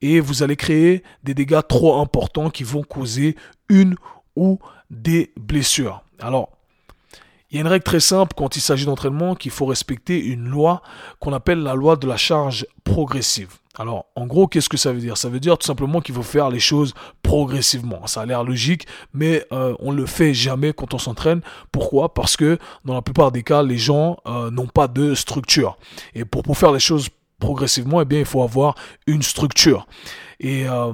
et 0.00 0.20
vous 0.20 0.42
allez 0.42 0.56
créer 0.56 1.02
des 1.24 1.34
dégâts 1.34 1.60
trop 1.68 2.00
importants 2.00 2.50
qui 2.50 2.64
vont 2.64 2.82
causer 2.82 3.36
une 3.68 3.96
ou 4.36 4.58
des 4.90 5.32
blessures. 5.36 6.02
Alors, 6.20 6.50
il 7.52 7.56
y 7.56 7.58
a 7.58 7.60
une 7.60 7.68
règle 7.68 7.84
très 7.84 8.00
simple 8.00 8.32
quand 8.34 8.56
il 8.56 8.60
s'agit 8.60 8.86
d'entraînement 8.86 9.34
qu'il 9.34 9.50
faut 9.50 9.66
respecter 9.66 10.18
une 10.18 10.48
loi 10.48 10.82
qu'on 11.20 11.34
appelle 11.34 11.58
la 11.58 11.74
loi 11.74 11.96
de 11.96 12.06
la 12.06 12.16
charge 12.16 12.66
progressive. 12.82 13.50
Alors, 13.78 14.06
en 14.16 14.26
gros, 14.26 14.48
qu'est-ce 14.48 14.70
que 14.70 14.78
ça 14.78 14.92
veut 14.92 15.00
dire? 15.00 15.18
Ça 15.18 15.28
veut 15.28 15.40
dire 15.40 15.58
tout 15.58 15.66
simplement 15.66 16.00
qu'il 16.00 16.14
faut 16.14 16.22
faire 16.22 16.48
les 16.48 16.60
choses 16.60 16.94
progressivement. 17.22 18.06
Ça 18.06 18.22
a 18.22 18.26
l'air 18.26 18.42
logique, 18.42 18.86
mais 19.12 19.44
euh, 19.52 19.74
on 19.80 19.92
le 19.92 20.06
fait 20.06 20.32
jamais 20.32 20.72
quand 20.72 20.94
on 20.94 20.98
s'entraîne. 20.98 21.42
Pourquoi? 21.72 22.14
Parce 22.14 22.36
que 22.36 22.58
dans 22.86 22.94
la 22.94 23.02
plupart 23.02 23.32
des 23.32 23.42
cas, 23.42 23.62
les 23.62 23.78
gens 23.78 24.16
euh, 24.26 24.50
n'ont 24.50 24.66
pas 24.66 24.88
de 24.88 25.14
structure. 25.14 25.78
Et 26.14 26.24
pour, 26.24 26.56
faire 26.56 26.72
les 26.72 26.80
choses 26.80 27.08
progressivement, 27.38 28.00
eh 28.00 28.06
bien, 28.06 28.20
il 28.20 28.26
faut 28.26 28.42
avoir 28.42 28.76
une 29.06 29.22
structure. 29.22 29.86
Et 30.40 30.68
euh, 30.68 30.92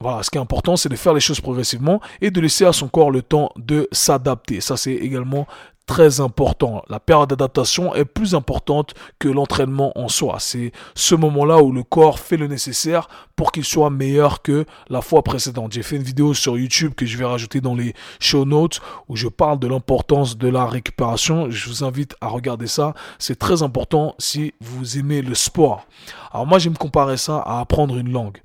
voilà, 0.00 0.22
ce 0.22 0.30
qui 0.30 0.36
est 0.36 0.40
important, 0.40 0.76
c'est 0.76 0.88
de 0.88 0.96
faire 0.96 1.14
les 1.14 1.20
choses 1.20 1.40
progressivement 1.40 2.00
et 2.20 2.30
de 2.30 2.40
laisser 2.40 2.66
à 2.66 2.72
son 2.72 2.88
corps 2.88 3.10
le 3.10 3.22
temps 3.22 3.50
de 3.56 3.88
s'adapter. 3.92 4.60
Ça, 4.60 4.76
c'est 4.76 4.92
également 4.92 5.46
très 5.86 6.20
important. 6.20 6.82
La 6.88 7.00
période 7.00 7.30
d'adaptation 7.30 7.94
est 7.94 8.04
plus 8.04 8.34
importante 8.34 8.92
que 9.18 9.28
l'entraînement 9.28 9.96
en 9.96 10.08
soi. 10.08 10.36
C'est 10.40 10.72
ce 10.94 11.14
moment-là 11.14 11.62
où 11.62 11.72
le 11.72 11.84
corps 11.84 12.18
fait 12.18 12.36
le 12.36 12.48
nécessaire 12.48 13.08
pour 13.36 13.52
qu'il 13.52 13.64
soit 13.64 13.88
meilleur 13.88 14.42
que 14.42 14.66
la 14.90 15.00
fois 15.00 15.22
précédente. 15.22 15.72
J'ai 15.72 15.84
fait 15.84 15.96
une 15.96 16.02
vidéo 16.02 16.34
sur 16.34 16.58
YouTube 16.58 16.92
que 16.94 17.06
je 17.06 17.16
vais 17.16 17.24
rajouter 17.24 17.60
dans 17.60 17.74
les 17.74 17.94
show 18.18 18.44
notes 18.44 18.80
où 19.08 19.16
je 19.16 19.28
parle 19.28 19.60
de 19.60 19.68
l'importance 19.68 20.36
de 20.36 20.48
la 20.48 20.66
récupération. 20.66 21.50
Je 21.50 21.68
vous 21.68 21.84
invite 21.84 22.16
à 22.20 22.28
regarder 22.28 22.66
ça. 22.66 22.92
C'est 23.18 23.38
très 23.38 23.62
important 23.62 24.14
si 24.18 24.52
vous 24.60 24.98
aimez 24.98 25.22
le 25.22 25.34
sport. 25.34 25.86
Alors 26.32 26.46
moi, 26.46 26.58
je 26.58 26.68
me 26.68 26.76
comparer 26.76 27.16
ça 27.16 27.38
à 27.38 27.60
apprendre 27.60 27.96
une 27.96 28.10
langue 28.10 28.38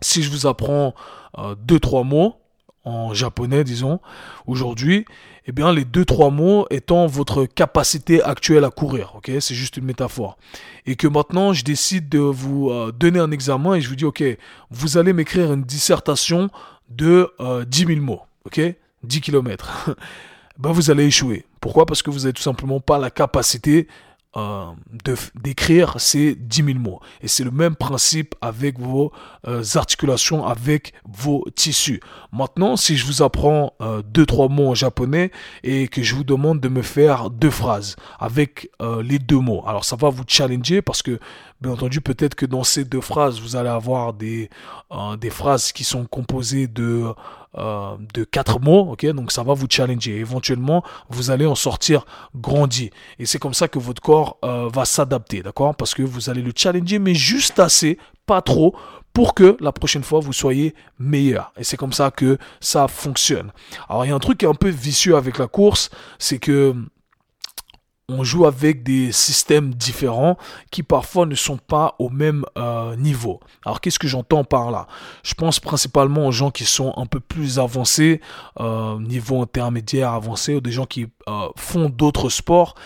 si 0.00 0.22
je 0.22 0.30
vous 0.30 0.46
apprends 0.46 0.94
euh, 1.38 1.54
deux 1.54 1.80
trois 1.80 2.04
mots 2.04 2.36
en 2.84 3.14
japonais 3.14 3.64
disons 3.64 4.00
aujourd'hui 4.46 5.04
eh 5.46 5.52
bien 5.52 5.72
les 5.72 5.84
deux 5.84 6.04
trois 6.04 6.30
mots 6.30 6.66
étant 6.70 7.06
votre 7.06 7.44
capacité 7.44 8.22
actuelle 8.22 8.64
à 8.64 8.70
courir 8.70 9.14
ok? 9.16 9.30
C'est 9.40 9.54
juste 9.54 9.76
une 9.76 9.84
métaphore. 9.84 10.38
Et 10.86 10.96
que 10.96 11.06
maintenant 11.06 11.52
je 11.52 11.64
décide 11.64 12.08
de 12.08 12.18
vous 12.18 12.70
euh, 12.70 12.92
donner 12.92 13.20
un 13.20 13.30
examen 13.30 13.74
et 13.74 13.80
je 13.80 13.88
vous 13.88 13.96
dis 13.96 14.04
ok 14.04 14.22
vous 14.70 14.98
allez 14.98 15.12
m'écrire 15.12 15.52
une 15.52 15.62
dissertation 15.62 16.50
de 16.88 17.30
euh, 17.40 17.64
10 17.64 17.86
000 17.86 18.00
mots 18.00 18.22
ok? 18.44 18.60
10 19.02 19.20
km 19.20 19.90
ben 20.58 20.72
vous 20.72 20.90
allez 20.90 21.06
échouer. 21.06 21.44
Pourquoi? 21.60 21.86
Parce 21.86 22.02
que 22.02 22.10
vous 22.10 22.20
n'avez 22.20 22.32
tout 22.32 22.42
simplement 22.42 22.80
pas 22.80 22.98
la 22.98 23.10
capacité 23.10 23.88
euh, 24.36 24.66
d'écrire 25.34 25.98
ces 25.98 26.34
10 26.34 26.64
000 26.64 26.78
mots. 26.78 27.00
Et 27.22 27.28
c'est 27.28 27.42
le 27.44 27.50
même 27.50 27.74
principe 27.74 28.34
avec 28.42 28.78
vos 28.78 29.10
euh, 29.48 29.64
articulations, 29.76 30.44
avec 30.44 30.92
vos 31.06 31.46
tissus. 31.54 32.00
Maintenant, 32.32 32.76
si 32.76 32.98
je 32.98 33.06
vous 33.06 33.22
apprends 33.22 33.72
euh, 33.80 34.02
deux, 34.02 34.26
trois 34.26 34.48
mots 34.48 34.68
en 34.68 34.74
japonais 34.74 35.30
et 35.62 35.88
que 35.88 36.02
je 36.02 36.14
vous 36.14 36.24
demande 36.24 36.60
de 36.60 36.68
me 36.68 36.82
faire 36.82 37.30
deux 37.30 37.50
phrases 37.50 37.96
avec 38.18 38.70
les 39.02 39.18
deux 39.18 39.38
mots, 39.38 39.64
alors 39.66 39.84
ça 39.84 39.96
va 39.96 40.10
vous 40.10 40.24
challenger 40.26 40.82
parce 40.82 41.02
que 41.02 41.18
Bien 41.60 41.72
entendu, 41.72 42.02
peut-être 42.02 42.34
que 42.34 42.44
dans 42.44 42.64
ces 42.64 42.84
deux 42.84 43.00
phrases, 43.00 43.40
vous 43.40 43.56
allez 43.56 43.70
avoir 43.70 44.12
des, 44.12 44.50
euh, 44.92 45.16
phrases 45.30 45.72
qui 45.72 45.84
sont 45.84 46.04
composées 46.04 46.66
de, 46.66 47.14
euh, 47.56 47.96
de 48.12 48.24
quatre 48.24 48.60
mots, 48.60 48.90
ok? 48.92 49.06
Donc 49.06 49.32
ça 49.32 49.42
va 49.42 49.54
vous 49.54 49.66
challenger. 49.68 50.16
Éventuellement, 50.16 50.82
vous 51.08 51.30
allez 51.30 51.46
en 51.46 51.54
sortir 51.54 52.04
grandi. 52.34 52.90
Et 53.18 53.24
c'est 53.24 53.38
comme 53.38 53.54
ça 53.54 53.68
que 53.68 53.78
votre 53.78 54.02
corps 54.02 54.36
euh, 54.44 54.68
va 54.70 54.84
s'adapter, 54.84 55.42
d'accord? 55.42 55.74
Parce 55.74 55.94
que 55.94 56.02
vous 56.02 56.28
allez 56.28 56.42
le 56.42 56.52
challenger, 56.54 56.98
mais 56.98 57.14
juste 57.14 57.58
assez, 57.58 57.98
pas 58.26 58.42
trop, 58.42 58.76
pour 59.14 59.32
que 59.32 59.56
la 59.60 59.72
prochaine 59.72 60.02
fois 60.02 60.20
vous 60.20 60.34
soyez 60.34 60.74
meilleur. 60.98 61.54
Et 61.56 61.64
c'est 61.64 61.78
comme 61.78 61.94
ça 61.94 62.10
que 62.10 62.36
ça 62.60 62.86
fonctionne. 62.86 63.50
Alors 63.88 64.04
il 64.04 64.08
y 64.08 64.12
a 64.12 64.14
un 64.14 64.18
truc 64.18 64.36
qui 64.36 64.44
est 64.44 64.48
un 64.48 64.52
peu 64.54 64.68
vicieux 64.68 65.16
avec 65.16 65.38
la 65.38 65.46
course, 65.46 65.88
c'est 66.18 66.38
que 66.38 66.74
on 68.08 68.22
joue 68.22 68.46
avec 68.46 68.84
des 68.84 69.10
systèmes 69.10 69.74
différents 69.74 70.36
qui 70.70 70.84
parfois 70.84 71.26
ne 71.26 71.34
sont 71.34 71.56
pas 71.56 71.96
au 71.98 72.08
même 72.08 72.44
euh, 72.56 72.94
niveau. 72.94 73.40
Alors 73.64 73.80
qu'est-ce 73.80 73.98
que 73.98 74.06
j'entends 74.06 74.44
par 74.44 74.70
là? 74.70 74.86
Je 75.24 75.34
pense 75.34 75.58
principalement 75.58 76.28
aux 76.28 76.32
gens 76.32 76.52
qui 76.52 76.64
sont 76.64 76.94
un 76.96 77.06
peu 77.06 77.18
plus 77.18 77.58
avancés, 77.58 78.20
euh, 78.60 79.00
niveau 79.00 79.42
intermédiaire 79.42 80.12
avancé, 80.12 80.54
ou 80.54 80.60
des 80.60 80.70
gens 80.70 80.86
qui 80.86 81.08
euh, 81.28 81.48
font 81.56 81.88
d'autres 81.88 82.28
sports, 82.28 82.76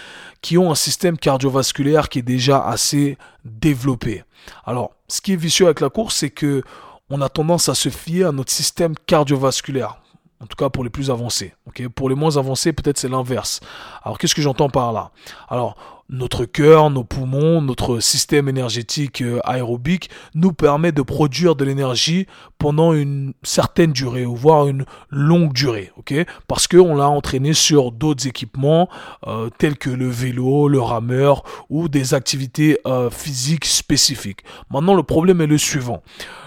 qui 0.41 0.57
ont 0.57 0.71
un 0.71 0.75
système 0.75 1.19
cardiovasculaire 1.19 2.09
qui 2.09 2.21
est 2.21 2.23
déjà 2.23 2.67
assez 2.67 3.19
développé. 3.45 4.25
Alors 4.65 4.93
ce 5.07 5.21
qui 5.21 5.35
est 5.35 5.37
vicieux 5.37 5.67
avec 5.67 5.81
la 5.81 5.91
course, 5.91 6.17
c'est 6.17 6.31
que 6.31 6.62
on 7.11 7.21
a 7.21 7.29
tendance 7.29 7.69
à 7.69 7.75
se 7.75 7.91
fier 7.91 8.25
à 8.25 8.33
notre 8.33 8.53
système 8.53 8.95
cardiovasculaire. 9.07 10.00
En 10.42 10.47
tout 10.47 10.56
cas 10.56 10.70
pour 10.70 10.85
les 10.85 10.90
plus 10.90 11.11
avancés. 11.11 11.54
pour 11.94 12.09
les 12.09 12.14
moins 12.14 12.37
avancés, 12.37 12.73
peut-être 12.73 12.99
c'est 12.99 13.09
l'inverse. 13.09 13.61
Alors 14.02 14.18
qu'est-ce 14.18 14.35
que 14.35 14.42
j'entends 14.42 14.70
par 14.70 14.92
là? 14.92 15.11
Alors 15.49 15.76
notre 16.11 16.44
cœur, 16.44 16.90
nos 16.90 17.04
poumons, 17.04 17.62
notre 17.62 18.00
système 18.00 18.49
énergétique 18.49 19.23
euh, 19.23 19.38
aérobique 19.44 20.11
nous 20.35 20.52
permet 20.52 20.90
de 20.90 21.02
produire 21.02 21.54
de 21.54 21.64
l'énergie 21.64 22.26
pendant 22.59 22.92
une 22.92 23.32
certaine 23.44 23.92
durée, 23.92 24.26
ou 24.26 24.35
voire 24.35 24.66
une 24.66 24.85
longue 25.09 25.52
durée, 25.52 25.92
ok? 25.97 26.14
Parce 26.49 26.66
qu'on 26.66 26.97
l'a 26.97 27.09
entraîné 27.09 27.52
sur 27.52 27.92
d'autres 27.92 28.26
équipements 28.26 28.88
euh, 29.28 29.50
tels 29.56 29.78
que 29.78 29.88
le 29.88 30.09
vélo, 30.09 30.66
le 30.66 30.80
rameur 30.80 31.44
ou 31.70 31.88
des 31.88 32.12
activités 32.12 32.78
euh, 32.87 33.09
physiques 33.09 33.64
spécifiques. 33.66 34.40
Maintenant, 34.68 34.94
le 34.94 35.04
problème 35.04 35.40
est 35.40 35.47
le 35.47 35.59
suivant. 35.59 36.02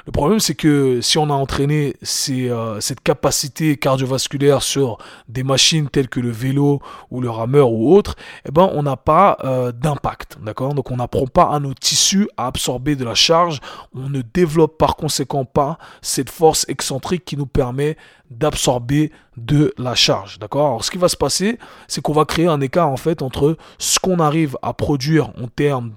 Le 0.05 0.11
problème, 0.11 0.41
c'est 0.41 0.55
que 0.55 0.99
si 0.99 1.17
on 1.17 1.29
a 1.29 1.33
entraîné 1.33 1.95
cette 2.01 3.01
capacité 3.01 3.77
cardiovasculaire 3.77 4.61
sur 4.61 4.97
des 5.29 5.43
machines 5.43 5.87
telles 5.87 6.09
que 6.09 6.19
le 6.19 6.29
vélo 6.29 6.81
ou 7.09 7.21
le 7.21 7.29
rameur 7.29 7.71
ou 7.71 7.95
autre, 7.95 8.15
eh 8.45 8.51
ben, 8.51 8.69
on 8.73 8.83
n'a 8.83 8.97
pas 8.97 9.37
euh, 9.45 9.71
d'impact, 9.71 10.39
d'accord? 10.43 10.73
Donc 10.73 10.91
on 10.91 10.97
n'apprend 10.97 11.27
pas 11.27 11.45
à 11.45 11.59
nos 11.59 11.73
tissus 11.73 12.27
à 12.35 12.47
absorber 12.47 12.97
de 12.97 13.05
la 13.05 13.15
charge, 13.15 13.61
on 13.95 14.09
ne 14.09 14.21
développe 14.21 14.77
par 14.77 14.97
conséquent 14.97 15.45
pas 15.45 15.77
cette 16.01 16.29
force 16.29 16.65
excentrique 16.67 17.23
qui 17.23 17.37
nous 17.37 17.45
permet 17.45 17.95
d'absorber 18.37 19.11
de 19.37 19.73
la 19.77 19.95
charge, 19.95 20.39
d'accord? 20.39 20.67
Alors 20.67 20.83
ce 20.85 20.91
qui 20.91 20.97
va 20.97 21.07
se 21.07 21.17
passer, 21.17 21.57
c'est 21.87 22.01
qu'on 22.01 22.13
va 22.13 22.25
créer 22.25 22.47
un 22.47 22.61
écart 22.61 22.89
en 22.89 22.97
fait 22.97 23.21
entre 23.21 23.57
ce 23.77 23.99
qu'on 23.99 24.19
arrive 24.19 24.57
à 24.61 24.73
produire 24.73 25.29
en 25.41 25.47
termes 25.47 25.91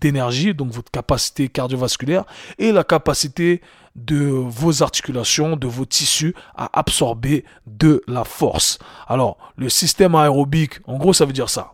d'énergie, 0.00 0.54
donc 0.54 0.70
votre 0.72 0.90
capacité 0.90 1.48
cardiovasculaire, 1.48 2.24
et 2.58 2.72
la 2.72 2.84
capacité 2.84 3.60
de 3.94 4.24
vos 4.24 4.82
articulations, 4.82 5.56
de 5.56 5.66
vos 5.66 5.84
tissus 5.84 6.34
à 6.56 6.78
absorber 6.78 7.44
de 7.66 8.02
la 8.06 8.24
force. 8.24 8.78
Alors, 9.06 9.36
le 9.56 9.68
système 9.68 10.14
aérobique, 10.14 10.80
en 10.86 10.96
gros, 10.96 11.12
ça 11.12 11.26
veut 11.26 11.32
dire 11.32 11.50
ça. 11.50 11.72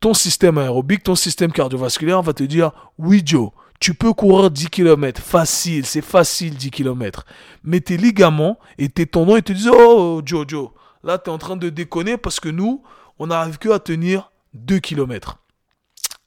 ton 0.00 0.14
système 0.14 0.56
aérobique, 0.56 1.02
ton 1.02 1.14
système 1.14 1.52
cardiovasculaire 1.52 2.22
va 2.22 2.32
te 2.32 2.42
dire, 2.42 2.70
oui 2.98 3.22
Joe, 3.24 3.50
tu 3.80 3.94
peux 3.94 4.12
courir 4.12 4.50
10 4.50 4.68
km, 4.68 5.20
facile, 5.20 5.86
c'est 5.86 6.02
facile 6.02 6.54
10 6.54 6.70
km. 6.70 7.24
Mais 7.64 7.80
tes 7.80 7.96
ligaments 7.96 8.58
et 8.78 8.90
tes 8.90 9.06
tendons, 9.06 9.36
ils 9.36 9.42
te 9.42 9.52
disent, 9.52 9.70
oh 9.72 10.20
Joe, 10.24 10.68
là 11.02 11.18
tu 11.18 11.30
es 11.30 11.32
en 11.32 11.38
train 11.38 11.56
de 11.56 11.70
déconner 11.70 12.18
parce 12.18 12.38
que 12.38 12.50
nous, 12.50 12.82
on 13.18 13.28
n'arrive 13.28 13.58
que 13.58 13.70
à 13.70 13.78
tenir 13.78 14.30
2 14.54 14.78
km. 14.80 15.38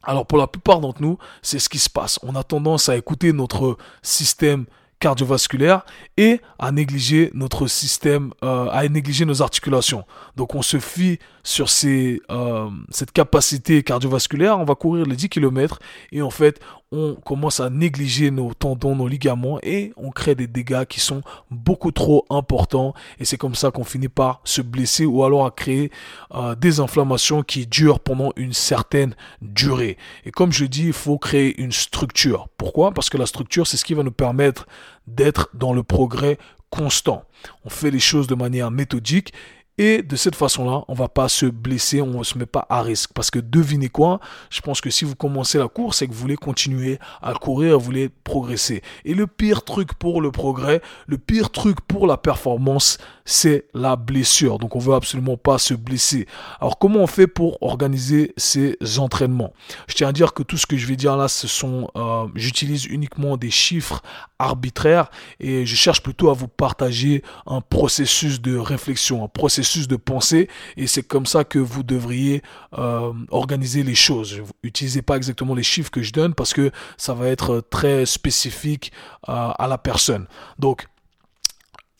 Alors 0.01 0.25
pour 0.25 0.39
la 0.39 0.47
plupart 0.47 0.79
d'entre 0.79 1.01
nous, 1.01 1.17
c'est 1.41 1.59
ce 1.59 1.69
qui 1.69 1.79
se 1.79 1.89
passe. 1.89 2.19
On 2.23 2.35
a 2.35 2.43
tendance 2.43 2.89
à 2.89 2.97
écouter 2.97 3.31
notre 3.31 3.77
système 4.01 4.65
cardiovasculaire 5.03 5.85
et 6.15 6.39
à 6.59 6.71
négliger 6.71 7.29
notre 7.33 7.67
système, 7.67 8.31
euh, 8.41 8.69
à 8.69 8.87
négliger 8.87 9.25
nos 9.25 9.41
articulations. 9.41 10.05
Donc 10.37 10.55
on 10.55 10.61
se 10.61 10.79
fie 10.79 11.19
sur 11.43 11.67
euh, 11.83 12.69
cette 12.89 13.11
capacité 13.11 13.83
cardiovasculaire, 13.83 14.57
on 14.59 14.63
va 14.63 14.75
courir 14.75 15.05
les 15.05 15.17
10 15.17 15.27
km 15.27 15.79
et 16.13 16.21
en 16.21 16.29
fait 16.29 16.61
on 16.93 17.15
commence 17.15 17.59
à 17.59 17.71
négliger 17.71 18.29
nos 18.29 18.53
tendons, 18.53 18.95
nos 18.95 19.07
ligaments 19.07 19.57
et 19.63 19.93
on 19.97 20.11
crée 20.11 20.35
des 20.35 20.45
dégâts 20.45 20.85
qui 20.85 20.99
sont 20.99 21.21
beaucoup 21.49 21.91
trop 21.91 22.23
importants 22.29 22.93
et 23.19 23.25
c'est 23.25 23.37
comme 23.37 23.55
ça 23.55 23.71
qu'on 23.71 23.83
finit 23.83 24.09
par 24.09 24.41
se 24.43 24.61
blesser 24.61 25.05
ou 25.05 25.23
alors 25.23 25.47
à 25.47 25.51
créer 25.51 25.91
euh, 26.35 26.53
des 26.53 26.79
inflammations 26.79 27.41
qui 27.41 27.65
durent 27.65 27.99
pendant 27.99 28.31
une 28.35 28.53
certaine 28.53 29.15
durée. 29.41 29.97
Et 30.23 30.31
comme 30.31 30.51
je 30.51 30.65
dis, 30.65 30.85
il 30.85 30.93
faut 30.93 31.17
créer 31.17 31.59
une 31.59 31.71
structure. 31.71 32.47
Pourquoi? 32.57 32.91
Parce 32.91 33.09
que 33.09 33.17
la 33.17 33.25
structure, 33.25 33.65
c'est 33.65 33.77
ce 33.77 33.85
qui 33.85 33.95
va 33.95 34.03
nous 34.03 34.11
permettre 34.11 34.67
d'être 35.07 35.49
dans 35.55 35.73
le 35.73 35.81
progrès 35.81 36.37
constant. 36.69 37.23
On 37.65 37.69
fait 37.69 37.91
les 37.91 37.99
choses 37.99 38.27
de 38.27 38.35
manière 38.35 38.69
méthodique 38.69 39.33
et 39.77 40.03
de 40.03 40.15
cette 40.15 40.35
façon-là, 40.35 40.83
on 40.87 40.93
va 40.93 41.07
pas 41.07 41.27
se 41.27 41.47
blesser, 41.47 42.01
on 42.01 42.19
ne 42.19 42.23
se 42.23 42.37
met 42.37 42.45
pas 42.45 42.65
à 42.69 42.81
risque. 42.83 43.11
Parce 43.13 43.31
que 43.31 43.39
devinez 43.39 43.89
quoi, 43.89 44.19
je 44.51 44.61
pense 44.61 44.81
que 44.81 44.91
si 44.91 45.03
vous 45.03 45.15
commencez 45.15 45.57
la 45.57 45.67
course, 45.67 45.97
c'est 45.97 46.07
que 46.07 46.13
vous 46.13 46.19
voulez 46.19 46.35
continuer 46.35 46.99
à 47.21 47.33
courir, 47.33 47.79
vous 47.79 47.85
voulez 47.85 48.09
progresser. 48.09 48.83
Et 49.03 49.15
le 49.15 49.25
pire 49.25 49.63
truc 49.63 49.95
pour 49.95 50.21
le 50.21 50.31
progrès, 50.31 50.81
le 51.07 51.17
pire 51.17 51.49
truc 51.49 51.81
pour 51.81 52.05
la 52.05 52.17
performance, 52.17 52.99
c'est 53.25 53.65
la 53.73 53.95
blessure. 53.95 54.59
Donc 54.59 54.75
on 54.75 54.79
veut 54.79 54.93
absolument 54.93 55.37
pas 55.37 55.57
se 55.57 55.73
blesser. 55.73 56.27
Alors 56.59 56.77
comment 56.77 56.99
on 56.99 57.07
fait 57.07 57.27
pour 57.27 57.61
organiser 57.61 58.33
ces 58.37 58.77
entraînements? 58.97 59.53
Je 59.87 59.95
tiens 59.95 60.09
à 60.09 60.11
dire 60.11 60.33
que 60.33 60.43
tout 60.43 60.57
ce 60.57 60.65
que 60.65 60.77
je 60.77 60.87
vais 60.87 60.95
dire 60.95 61.15
là, 61.15 61.27
ce 61.27 61.47
sont, 61.47 61.89
euh, 61.95 62.27
j'utilise 62.35 62.85
uniquement 62.85 63.37
des 63.37 63.51
chiffres 63.51 64.01
arbitraires 64.39 65.09
et 65.39 65.65
je 65.65 65.75
cherche 65.75 66.01
plutôt 66.03 66.29
à 66.29 66.33
vous 66.33 66.47
partager 66.47 67.23
un 67.45 67.61
processus 67.61 68.41
de 68.41 68.57
réflexion, 68.57 69.23
un 69.23 69.29
processus 69.29 69.87
de 69.87 69.95
pensée 69.95 70.49
et 70.75 70.87
c'est 70.87 71.03
comme 71.03 71.25
ça 71.25 71.43
que 71.43 71.59
vous 71.59 71.83
devriez 71.83 72.41
euh, 72.77 73.13
organiser 73.29 73.83
les 73.83 73.95
choses. 73.95 74.41
Utilisez 74.63 75.01
pas 75.01 75.15
exactement 75.17 75.55
les 75.55 75.63
chiffres 75.63 75.91
que 75.91 76.01
je 76.01 76.11
donne 76.11 76.33
parce 76.33 76.53
que 76.53 76.71
ça 76.97 77.13
va 77.13 77.27
être 77.27 77.61
très 77.69 78.05
spécifique 78.05 78.91
euh, 79.29 79.49
à 79.57 79.67
la 79.67 79.77
personne. 79.77 80.27
Donc 80.59 80.87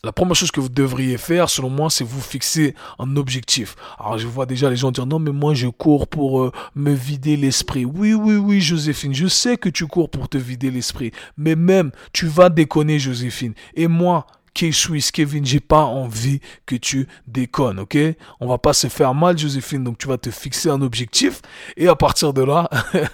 la 0.03 0.11
première 0.11 0.35
chose 0.35 0.51
que 0.51 0.59
vous 0.59 0.69
devriez 0.69 1.17
faire, 1.17 1.49
selon 1.49 1.69
moi, 1.69 1.89
c'est 1.89 2.03
vous 2.03 2.19
fixer 2.19 2.75
un 2.99 3.15
objectif. 3.15 3.75
Alors, 3.97 4.17
je 4.17 4.27
vois 4.27 4.45
déjà 4.45 4.69
les 4.69 4.75
gens 4.75 4.91
dire 4.91 5.05
non, 5.05 5.17
mais 5.17 5.31
moi, 5.31 5.53
je 5.53 5.67
cours 5.67 6.07
pour 6.07 6.41
euh, 6.41 6.51
me 6.75 6.91
vider 6.91 7.37
l'esprit. 7.37 7.85
Oui, 7.85 8.13
oui, 8.13 8.35
oui, 8.35 8.59
Joséphine, 8.59 9.13
je 9.13 9.27
sais 9.27 9.55
que 9.55 9.69
tu 9.69 9.87
cours 9.87 10.09
pour 10.09 10.27
te 10.27 10.37
vider 10.37 10.71
l'esprit. 10.71 11.13
Mais 11.37 11.55
même, 11.55 11.91
tu 12.11 12.27
vas 12.27 12.49
déconner, 12.49 12.99
Joséphine. 12.99 13.53
Et 13.75 13.87
moi, 13.87 14.27
K-Swiss, 14.53 15.11
Kevin, 15.11 15.45
j'ai 15.45 15.61
pas 15.61 15.83
envie 15.83 16.41
que 16.65 16.75
tu 16.75 17.07
déconnes, 17.25 17.79
ok? 17.79 17.97
On 18.41 18.47
va 18.47 18.57
pas 18.57 18.73
se 18.73 18.87
faire 18.87 19.13
mal, 19.13 19.37
Joséphine, 19.37 19.85
donc 19.85 19.97
tu 19.97 20.09
vas 20.09 20.17
te 20.17 20.29
fixer 20.29 20.69
un 20.69 20.81
objectif 20.81 21.41
et 21.77 21.87
à 21.87 21.95
partir 21.95 22.33
de 22.33 22.43
là, 22.43 22.69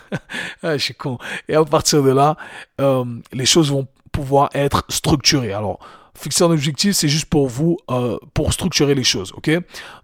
ah, 0.64 0.76
je 0.76 0.84
suis 0.84 0.96
con, 0.96 1.18
et 1.48 1.56
à 1.56 1.64
partir 1.64 2.04
de 2.04 2.12
là, 2.12 2.36
euh, 2.82 3.06
les 3.32 3.46
choses 3.46 3.72
vont 3.72 3.88
pouvoir 4.12 4.50
être 4.54 4.84
structurées. 4.90 5.54
Alors, 5.54 5.80
fixer 6.20 6.44
un 6.44 6.52
objectif, 6.52 6.94
c'est 6.94 7.08
juste 7.08 7.26
pour 7.26 7.48
vous, 7.48 7.78
euh, 7.90 8.18
pour 8.34 8.54
structurer 8.54 8.94
les 8.96 9.04
choses, 9.04 9.34
ok? 9.36 9.52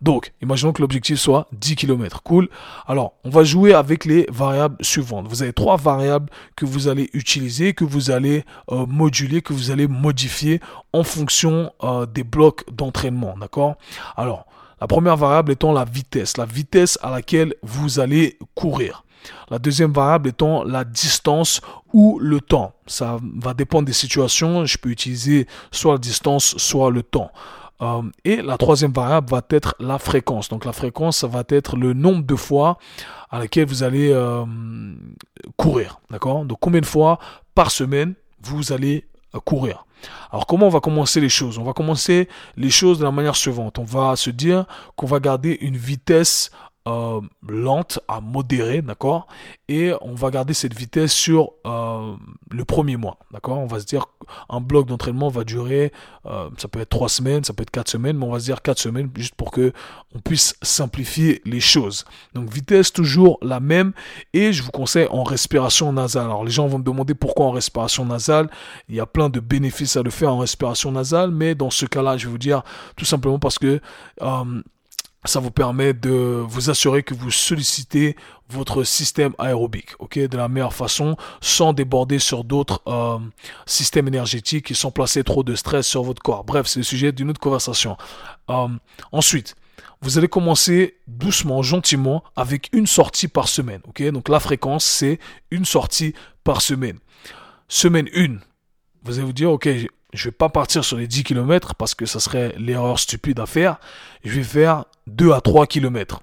Donc, 0.02 0.34
imaginons 0.42 0.72
que 0.72 0.82
l'objectif 0.82 1.20
soit 1.20 1.48
10 1.52 1.76
km, 1.76 2.24
cool. 2.24 2.50
Alors, 2.88 3.14
on 3.24 3.30
va 3.30 3.44
jouer 3.44 3.74
avec 3.74 4.06
les 4.06 4.26
variables 4.32 4.78
suivantes. 4.82 5.28
Vous 5.28 5.44
avez 5.44 5.54
trois 5.54 5.78
variables 5.78 6.30
que 6.56 6.66
vous 6.66 6.88
allez 6.88 7.10
utiliser, 7.14 7.74
que 7.74 7.84
vous 7.84 8.12
allez 8.12 8.46
euh, 8.72 8.86
moduler, 8.86 9.42
que 9.42 9.54
vous 9.54 9.72
allez 9.72 9.88
modifier 9.88 10.62
en 10.94 11.04
fonction 11.04 11.72
euh, 11.84 12.06
des 12.06 12.24
blocs 12.24 12.64
d'entraînement, 12.72 13.36
d'accord? 13.38 13.76
Alors, 14.16 14.46
la 14.80 14.88
première 14.88 15.18
variable 15.18 15.52
étant 15.52 15.74
la 15.74 15.86
vitesse, 15.86 16.38
la 16.38 16.46
vitesse 16.46 16.98
à 17.02 17.10
laquelle 17.10 17.56
vous 17.62 18.00
allez 18.00 18.38
courir. 18.56 19.04
La 19.50 19.60
deuxième 19.60 19.92
variable 19.92 20.30
étant 20.30 20.64
la 20.64 20.84
distance 20.84 21.62
ou 21.94 22.20
le 22.20 22.42
temps. 22.42 22.74
Ça 22.88 23.18
va 23.22 23.54
dépendre 23.54 23.86
des 23.86 23.94
situations. 23.94 24.66
Je 24.66 24.78
peux 24.78 24.90
utiliser 24.90 25.48
soit 25.72 25.94
la 25.94 26.00
distance, 26.00 26.58
soit 26.58 26.92
le 26.92 27.04
temps. 27.04 27.32
Euh, 27.82 28.04
et 28.24 28.42
la 28.42 28.58
troisième 28.58 28.94
variable 28.94 29.30
va 29.30 29.42
être 29.50 29.76
la 29.80 30.00
fréquence. 30.00 30.50
Donc 30.50 30.66
la 30.66 30.74
fréquence, 30.74 31.18
ça 31.18 31.28
va 31.28 31.44
être 31.50 31.76
le 31.76 31.94
nombre 31.94 32.24
de 32.24 32.36
fois 32.36 32.78
à 33.30 33.40
laquelle 33.40 33.68
vous 33.68 33.84
allez 33.84 34.12
euh, 34.12 34.46
courir. 35.58 36.00
D'accord? 36.10 36.46
Donc 36.46 36.60
combien 36.62 36.82
de 36.82 36.86
fois 36.86 37.20
par 37.54 37.72
semaine 37.72 38.14
vous 38.42 38.72
allez 38.72 39.06
euh, 39.36 39.40
courir? 39.40 39.86
Alors 40.32 40.46
comment 40.46 40.68
on 40.68 40.70
va 40.70 40.80
commencer 40.80 41.20
les 41.20 41.30
choses? 41.30 41.58
On 41.58 41.64
va 41.64 41.74
commencer 41.74 42.30
les 42.58 42.70
choses 42.70 43.00
de 43.00 43.04
la 43.04 43.12
manière 43.12 43.36
suivante. 43.36 43.80
On 43.80 43.84
va 43.84 44.16
se 44.16 44.30
dire 44.30 44.66
qu'on 44.96 45.08
va 45.08 45.20
garder 45.20 45.58
une 45.62 45.78
vitesse 45.78 46.52
euh, 46.88 47.22
lente 47.48 48.00
à 48.08 48.22
modérée, 48.22 48.82
d'accord? 48.82 49.28
Et 49.68 49.92
on 50.02 50.14
va 50.14 50.30
garder 50.30 50.54
cette 50.54 50.76
vitesse 50.76 51.12
sur 51.12 51.54
euh, 51.66 52.16
le 52.52 52.66
premier 52.66 52.96
mois, 52.96 53.18
d'accord? 53.32 53.58
On 53.58 53.66
va 53.66 53.80
se 53.80 53.86
dire 53.86 54.06
un 54.50 54.62
bloc 54.62 54.88
d'entraînement 54.88 55.30
va 55.30 55.44
durer, 55.44 55.92
euh, 56.26 56.50
ça 56.58 56.68
peut 56.68 56.80
être 56.80 56.90
trois 56.90 57.10
semaines, 57.10 57.44
ça 57.44 57.54
peut 57.54 57.64
être 57.64 57.72
quatre 57.72 57.90
semaines, 57.90 58.18
mais 58.18 58.26
on 58.26 58.32
va 58.32 58.40
se 58.40 58.46
dire 58.46 58.62
quatre 58.62 58.80
semaines 58.80 59.10
juste 59.16 59.36
pour 59.36 59.52
que 59.52 59.74
on 60.14 60.20
puisse 60.20 60.56
simplifier 60.62 61.42
les 61.46 61.60
choses. 61.60 62.06
Donc 62.34 62.52
vitesse 62.54 62.94
toujours 62.94 63.40
la 63.42 63.60
même 63.60 63.94
et 64.34 64.54
je 64.54 64.64
vous 64.64 64.72
conseille 64.72 65.08
en 65.10 65.24
respiration 65.24 65.92
nasale. 65.92 66.26
Alors 66.26 66.46
les 66.46 66.52
gens 66.52 66.68
vont 66.68 66.78
me 66.78 66.84
demander 66.84 67.16
pourquoi 67.16 67.48
en 67.48 67.52
respiration 67.52 68.06
nasale. 68.06 68.50
Il 68.90 68.96
y 68.96 69.00
a 69.00 69.06
plein 69.06 69.30
de 69.30 69.40
bénéfices 69.40 69.98
à 69.98 70.04
le 70.04 70.12
faire 70.12 70.32
en 70.32 70.38
respiration 70.38 70.92
nasale, 70.92 71.32
mais 71.32 71.56
dans 71.56 71.70
ce 71.70 71.86
cas-là, 71.86 72.18
je 72.18 72.26
vais 72.26 72.32
vous 72.32 72.38
dire 72.38 72.64
tout 72.96 73.06
simplement 73.06 73.40
parce 73.40 73.60
que 73.60 73.82
ça 75.26 75.40
vous 75.40 75.52
permet 75.52 75.94
de 75.94 76.44
vous 76.48 76.70
assurer 76.70 77.04
que 77.04 77.14
vous 77.14 77.32
sollicitez 77.32 78.16
votre 78.50 78.84
système 78.84 79.34
aérobique, 79.40 79.92
ok, 80.00 80.20
de 80.20 80.38
la 80.38 80.48
meilleure 80.48 80.74
façon, 80.74 81.18
sans 81.42 81.74
déborder 81.74 82.20
sur 82.20 82.44
d'autres 82.44 82.82
euh, 82.88 83.18
systèmes 83.66 84.08
énergétiques 84.08 84.68
qui 84.68 84.76
sont 84.76 84.92
placés 84.92 85.24
trop 85.24 85.44
de 85.44 85.56
stress 85.56 85.88
sur 85.88 86.04
votre 86.04 86.22
corps. 86.22 86.44
Bref, 86.44 86.68
c'est 86.68 86.80
le 86.80 86.84
sujet 86.84 87.12
d'une 87.12 87.30
autre 87.30 87.40
conversation. 87.40 87.98
Euh, 88.50 88.68
ensuite, 89.12 89.56
vous 90.02 90.18
allez 90.18 90.28
commencer 90.28 90.98
doucement, 91.08 91.64
gentiment, 91.64 92.24
avec 92.36 92.70
une 92.74 92.86
sortie 92.86 93.28
par 93.28 93.48
semaine, 93.48 93.82
ok. 93.88 94.04
Donc 94.12 94.30
la 94.30 94.40
fréquence, 94.40 94.86
c'est 94.86 95.20
une 95.50 95.66
sortie 95.66 96.14
par 96.44 96.62
semaine. 96.62 97.00
Semaine 97.68 98.08
1, 98.16 98.38
vous 99.04 99.18
allez 99.18 99.26
vous 99.26 99.34
dire, 99.34 99.52
ok, 99.52 99.68
je 100.16 100.26
vais 100.26 100.32
pas 100.32 100.50
partir 100.50 100.84
sur 100.84 100.98
les 100.98 101.08
10 101.08 101.24
km 101.24 101.76
parce 101.76 101.96
que 101.96 102.06
ça 102.06 102.20
serait 102.20 102.56
l'erreur 102.58 103.00
stupide 103.00 103.40
à 103.40 103.46
faire. 103.46 103.78
Je 104.24 104.32
vais 104.32 104.44
faire 104.44 104.86
2 105.08 105.32
à 105.32 105.42
3 105.42 105.68
km. 105.68 106.22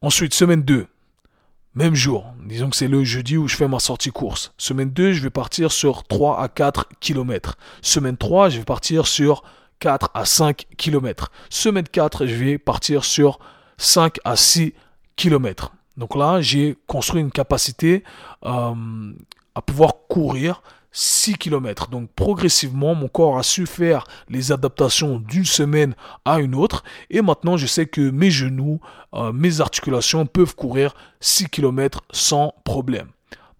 Ensuite, 0.00 0.34
semaine 0.34 0.62
2, 0.62 0.86
même 1.74 1.94
jour. 1.94 2.32
Disons 2.44 2.70
que 2.70 2.76
c'est 2.76 2.88
le 2.88 3.04
jeudi 3.04 3.36
où 3.36 3.48
je 3.48 3.56
fais 3.56 3.68
ma 3.68 3.78
sortie 3.78 4.10
course. 4.10 4.52
Semaine 4.58 4.90
2, 4.90 5.12
je 5.12 5.22
vais 5.22 5.30
partir 5.30 5.72
sur 5.72 6.04
3 6.04 6.40
à 6.40 6.48
4 6.48 6.88
km. 7.00 7.56
Semaine 7.82 8.16
3, 8.16 8.48
je 8.48 8.58
vais 8.58 8.64
partir 8.64 9.06
sur 9.06 9.42
4 9.80 10.10
à 10.14 10.24
5 10.24 10.66
km. 10.76 11.30
Semaine 11.50 11.86
4, 11.86 12.26
je 12.26 12.34
vais 12.34 12.58
partir 12.58 13.04
sur 13.04 13.38
5 13.76 14.18
à 14.24 14.36
6 14.36 14.74
km. 15.16 15.72
Donc 15.96 16.14
là, 16.14 16.40
j'ai 16.40 16.76
construit 16.86 17.20
une 17.20 17.32
capacité 17.32 18.04
euh, 18.44 18.74
à 19.54 19.62
pouvoir 19.62 19.94
courir 20.08 20.62
6 20.92 21.34
km. 21.34 21.88
Donc 21.88 22.10
progressivement, 22.14 22.94
mon 22.94 23.08
corps 23.08 23.38
a 23.38 23.42
su 23.42 23.66
faire 23.66 24.04
les 24.28 24.52
adaptations 24.52 25.18
d'une 25.18 25.44
semaine 25.44 25.94
à 26.24 26.40
une 26.40 26.54
autre. 26.54 26.82
Et 27.10 27.22
maintenant, 27.22 27.56
je 27.56 27.66
sais 27.66 27.86
que 27.86 28.10
mes 28.10 28.30
genoux, 28.30 28.80
euh, 29.14 29.32
mes 29.32 29.60
articulations 29.60 30.26
peuvent 30.26 30.54
courir 30.54 30.94
6 31.20 31.48
km 31.48 32.02
sans 32.10 32.54
problème. 32.64 33.08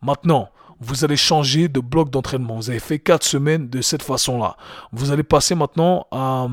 Maintenant, 0.03 0.51
vous 0.81 1.05
allez 1.05 1.17
changer 1.17 1.69
de 1.69 1.81
bloc 1.81 2.11
d'entraînement. 2.11 2.57
Vous 2.57 2.71
avez 2.71 2.79
fait 2.79 2.99
4 2.99 3.25
semaines 3.25 3.69
de 3.69 3.81
cette 3.81 4.03
façon-là. 4.03 4.57
Vous 4.93 5.11
allez 5.11 5.25
passer 5.25 5.55
maintenant 5.55 6.07
à... 6.13 6.47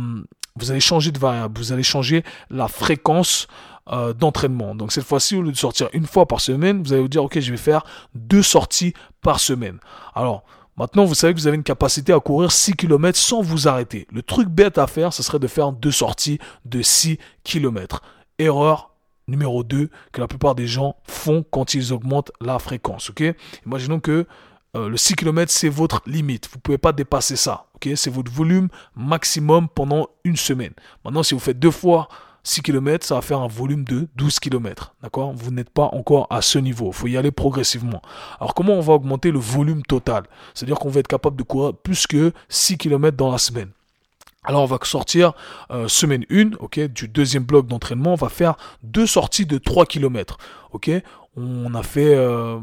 Vous 0.57 0.71
allez 0.71 0.79
changer 0.79 1.11
de 1.11 1.19
variable. 1.19 1.59
Vous 1.59 1.73
allez 1.73 1.83
changer 1.83 2.23
la 2.49 2.67
fréquence 2.67 3.47
euh, 3.91 4.13
d'entraînement. 4.13 4.73
Donc 4.73 4.91
cette 4.91 5.03
fois-ci, 5.03 5.35
au 5.35 5.43
lieu 5.43 5.51
de 5.51 5.57
sortir 5.57 5.89
une 5.93 6.07
fois 6.07 6.27
par 6.27 6.41
semaine, 6.41 6.81
vous 6.81 6.93
allez 6.93 7.03
vous 7.03 7.07
dire, 7.07 7.23
ok, 7.23 7.39
je 7.39 7.51
vais 7.51 7.57
faire 7.57 7.83
deux 8.15 8.41
sorties 8.41 8.95
par 9.21 9.39
semaine. 9.39 9.77
Alors, 10.15 10.43
Maintenant, 10.77 11.05
vous 11.05 11.15
savez 11.15 11.33
que 11.33 11.39
vous 11.39 11.47
avez 11.47 11.55
une 11.55 11.63
capacité 11.63 12.11
à 12.11 12.19
courir 12.19 12.51
6 12.51 12.73
km 12.73 13.17
sans 13.17 13.41
vous 13.41 13.67
arrêter. 13.69 14.07
Le 14.11 14.21
truc 14.21 14.49
bête 14.49 14.77
à 14.77 14.87
faire, 14.87 15.13
ce 15.13 15.23
serait 15.23 15.39
de 15.39 15.47
faire 15.47 15.71
deux 15.71 15.91
sorties 15.91 16.37
de 16.65 16.81
6 16.81 17.17
km. 17.43 18.01
Erreur 18.39 18.91
numéro 19.29 19.63
2 19.63 19.89
que 20.11 20.21
la 20.21 20.27
plupart 20.27 20.53
des 20.53 20.67
gens 20.67 20.97
font 21.05 21.45
quand 21.49 21.73
ils 21.73 21.93
augmentent 21.93 22.33
la 22.41 22.59
fréquence. 22.59 23.09
Ok? 23.09 23.23
Imaginons 23.65 24.01
que 24.01 24.27
euh, 24.75 24.89
le 24.89 24.97
6 24.97 25.15
km, 25.15 25.49
c'est 25.49 25.69
votre 25.69 26.01
limite. 26.05 26.49
Vous 26.49 26.57
ne 26.57 26.61
pouvez 26.61 26.77
pas 26.77 26.91
dépasser 26.91 27.37
ça. 27.37 27.67
Ok? 27.75 27.89
C'est 27.95 28.11
votre 28.11 28.31
volume 28.31 28.67
maximum 28.97 29.69
pendant 29.69 30.09
une 30.25 30.35
semaine. 30.35 30.73
Maintenant, 31.05 31.23
si 31.23 31.33
vous 31.33 31.39
faites 31.39 31.59
deux 31.59 31.71
fois 31.71 32.09
6 32.45 32.61
km, 32.61 33.05
ça 33.05 33.15
va 33.15 33.21
faire 33.21 33.41
un 33.41 33.47
volume 33.47 33.83
de 33.83 34.07
12 34.15 34.39
km. 34.39 34.95
D'accord? 35.01 35.33
Vous 35.33 35.51
n'êtes 35.51 35.71
pas 35.71 35.89
encore 35.93 36.27
à 36.29 36.41
ce 36.41 36.59
niveau. 36.59 36.87
Il 36.87 36.93
faut 36.93 37.07
y 37.07 37.17
aller 37.17 37.31
progressivement. 37.31 38.01
Alors, 38.39 38.53
comment 38.53 38.73
on 38.73 38.81
va 38.81 38.93
augmenter 38.93 39.31
le 39.31 39.39
volume 39.39 39.81
total? 39.81 40.23
C'est-à-dire 40.53 40.77
qu'on 40.77 40.89
va 40.89 40.99
être 40.99 41.07
capable 41.07 41.35
de 41.35 41.43
courir 41.43 41.73
plus 41.73 42.05
que 42.05 42.31
6 42.47 42.77
km 42.77 43.17
dans 43.17 43.31
la 43.31 43.39
semaine. 43.39 43.69
Alors 44.45 44.63
on 44.63 44.67
va 44.67 44.77
sortir 44.83 45.33
euh, 45.71 45.87
semaine 45.87 46.25
1, 46.31 46.51
ok, 46.59 46.79
du 46.79 47.07
deuxième 47.07 47.43
bloc 47.43 47.67
d'entraînement, 47.67 48.13
on 48.13 48.15
va 48.15 48.29
faire 48.29 48.55
deux 48.83 49.07
sorties 49.07 49.45
de 49.45 49.57
3 49.57 49.85
km. 49.85 50.37
Ok, 50.71 50.91
on 51.35 51.73
a 51.73 51.83
fait 51.83 52.15
euh, 52.15 52.59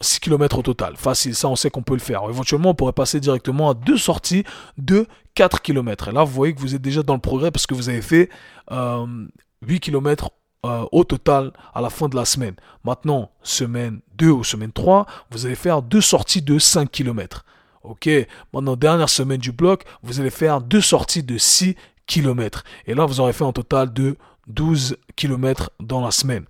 6 0.00 0.20
km 0.20 0.58
au 0.58 0.62
total. 0.62 0.96
Facile, 0.96 1.34
ça 1.34 1.48
on 1.48 1.56
sait 1.56 1.70
qu'on 1.70 1.82
peut 1.82 1.94
le 1.94 2.00
faire. 2.00 2.22
Éventuellement, 2.28 2.70
on 2.70 2.74
pourrait 2.74 2.92
passer 2.92 3.20
directement 3.20 3.70
à 3.70 3.74
deux 3.74 3.96
sorties 3.96 4.44
de 4.78 5.06
4 5.34 5.62
km. 5.62 6.08
Et 6.08 6.12
là, 6.12 6.24
vous 6.24 6.32
voyez 6.32 6.54
que 6.54 6.60
vous 6.60 6.74
êtes 6.74 6.82
déjà 6.82 7.02
dans 7.02 7.14
le 7.14 7.20
progrès 7.20 7.50
parce 7.50 7.66
que 7.66 7.74
vous 7.74 7.88
avez 7.88 8.02
fait 8.02 8.28
8 8.70 8.72
euh, 8.72 9.78
km 9.80 10.30
euh, 10.64 10.84
au 10.90 11.04
total 11.04 11.52
à 11.74 11.80
la 11.80 11.90
fin 11.90 12.08
de 12.08 12.16
la 12.16 12.24
semaine. 12.24 12.54
Maintenant, 12.84 13.30
semaine 13.42 14.00
2 14.16 14.30
ou 14.30 14.44
semaine 14.44 14.72
3, 14.72 15.06
vous 15.30 15.46
allez 15.46 15.54
faire 15.54 15.82
deux 15.82 16.00
sorties 16.00 16.42
de 16.42 16.58
5 16.58 16.90
km. 16.90 17.44
Ok, 17.86 18.08
maintenant, 18.52 18.76
dernière 18.76 19.08
semaine 19.08 19.38
du 19.38 19.52
bloc, 19.52 19.84
vous 20.02 20.20
allez 20.20 20.30
faire 20.30 20.60
deux 20.60 20.80
sorties 20.80 21.22
de 21.22 21.38
6 21.38 21.76
km. 22.06 22.64
Et 22.86 22.94
là, 22.94 23.06
vous 23.06 23.20
aurez 23.20 23.32
fait 23.32 23.44
un 23.44 23.52
total 23.52 23.92
de 23.92 24.16
12 24.48 24.96
km 25.16 25.70
dans 25.80 26.00
la 26.00 26.10
semaine. 26.10 26.44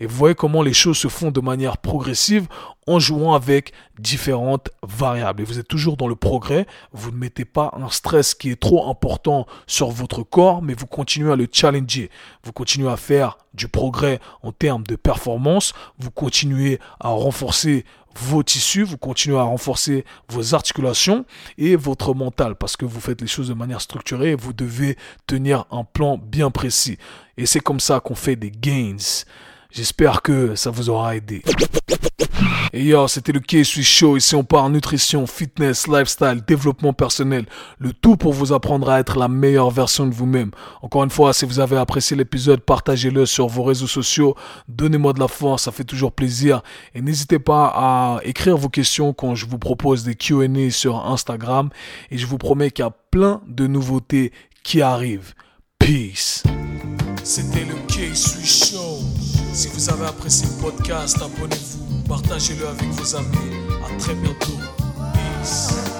Et 0.00 0.06
vous 0.06 0.16
voyez 0.16 0.34
comment 0.34 0.62
les 0.62 0.72
choses 0.72 0.96
se 0.96 1.08
font 1.08 1.30
de 1.30 1.40
manière 1.40 1.76
progressive 1.78 2.46
en 2.86 2.98
jouant 2.98 3.34
avec 3.34 3.72
différentes 3.98 4.70
variables. 4.82 5.42
Et 5.42 5.44
vous 5.44 5.58
êtes 5.58 5.68
toujours 5.68 5.96
dans 5.96 6.08
le 6.08 6.16
progrès. 6.16 6.66
Vous 6.92 7.10
ne 7.10 7.16
mettez 7.16 7.44
pas 7.44 7.72
un 7.76 7.88
stress 7.88 8.34
qui 8.34 8.50
est 8.50 8.60
trop 8.60 8.88
important 8.88 9.46
sur 9.66 9.90
votre 9.90 10.22
corps, 10.22 10.62
mais 10.62 10.74
vous 10.74 10.86
continuez 10.86 11.32
à 11.32 11.36
le 11.36 11.46
challenger. 11.50 12.10
Vous 12.42 12.52
continuez 12.52 12.90
à 12.90 12.96
faire 12.96 13.38
du 13.54 13.68
progrès 13.68 14.18
en 14.42 14.52
termes 14.52 14.84
de 14.84 14.96
performance. 14.96 15.74
Vous 15.98 16.10
continuez 16.10 16.78
à 17.00 17.08
renforcer 17.08 17.84
vos 18.16 18.42
tissus, 18.42 18.82
vous 18.82 18.98
continuez 18.98 19.38
à 19.38 19.42
renforcer 19.42 20.04
vos 20.28 20.54
articulations 20.54 21.24
et 21.58 21.76
votre 21.76 22.14
mental 22.14 22.56
parce 22.56 22.76
que 22.76 22.84
vous 22.84 23.00
faites 23.00 23.20
les 23.20 23.26
choses 23.26 23.48
de 23.48 23.54
manière 23.54 23.80
structurée 23.80 24.30
et 24.30 24.34
vous 24.34 24.52
devez 24.52 24.96
tenir 25.26 25.64
un 25.70 25.84
plan 25.84 26.18
bien 26.18 26.50
précis. 26.50 26.98
Et 27.36 27.46
c'est 27.46 27.60
comme 27.60 27.80
ça 27.80 28.00
qu'on 28.00 28.14
fait 28.14 28.36
des 28.36 28.50
gains. 28.50 28.96
J'espère 29.72 30.22
que 30.22 30.54
ça 30.54 30.70
vous 30.70 30.90
aura 30.90 31.16
aidé. 31.16 31.42
Et 32.74 32.84
yo, 32.84 33.06
c'était 33.06 33.32
le 33.32 33.40
K-Swiss 33.40 33.86
Show. 33.86 34.16
Ici, 34.16 34.34
on 34.34 34.44
parle 34.44 34.72
nutrition, 34.72 35.26
fitness, 35.26 35.86
lifestyle, 35.86 36.42
développement 36.46 36.92
personnel. 36.92 37.44
Le 37.78 37.92
tout 37.92 38.16
pour 38.16 38.32
vous 38.32 38.52
apprendre 38.52 38.88
à 38.88 39.00
être 39.00 39.18
la 39.18 39.28
meilleure 39.28 39.70
version 39.70 40.06
de 40.06 40.14
vous-même. 40.14 40.50
Encore 40.80 41.04
une 41.04 41.10
fois, 41.10 41.34
si 41.34 41.44
vous 41.44 41.60
avez 41.60 41.76
apprécié 41.76 42.16
l'épisode, 42.16 42.60
partagez-le 42.60 43.26
sur 43.26 43.46
vos 43.46 43.62
réseaux 43.62 43.86
sociaux. 43.86 44.34
Donnez-moi 44.68 45.12
de 45.12 45.20
la 45.20 45.28
force, 45.28 45.64
ça 45.64 45.72
fait 45.72 45.84
toujours 45.84 46.12
plaisir. 46.12 46.62
Et 46.94 47.02
n'hésitez 47.02 47.38
pas 47.38 47.72
à 47.74 48.20
écrire 48.24 48.56
vos 48.56 48.70
questions 48.70 49.12
quand 49.12 49.34
je 49.34 49.46
vous 49.46 49.58
propose 49.58 50.04
des 50.04 50.14
Q&A 50.14 50.70
sur 50.70 51.06
Instagram. 51.06 51.68
Et 52.10 52.18
je 52.18 52.26
vous 52.26 52.38
promets 52.38 52.70
qu'il 52.70 52.84
y 52.84 52.88
a 52.88 52.94
plein 53.10 53.42
de 53.46 53.66
nouveautés 53.66 54.32
qui 54.62 54.80
arrivent. 54.80 55.34
Peace. 55.78 56.42
C'était 57.22 57.66
le 57.66 57.82
Show. 58.14 59.11
Si 59.54 59.68
vous 59.68 59.90
avez 59.90 60.06
apprécié 60.06 60.48
le 60.48 60.62
podcast, 60.62 61.16
abonnez-vous, 61.20 62.08
partagez-le 62.08 62.66
avec 62.66 62.88
vos 62.88 63.16
amis. 63.16 63.36
À 63.84 63.98
très 63.98 64.14
bientôt. 64.14 64.58
Peace. 65.12 65.91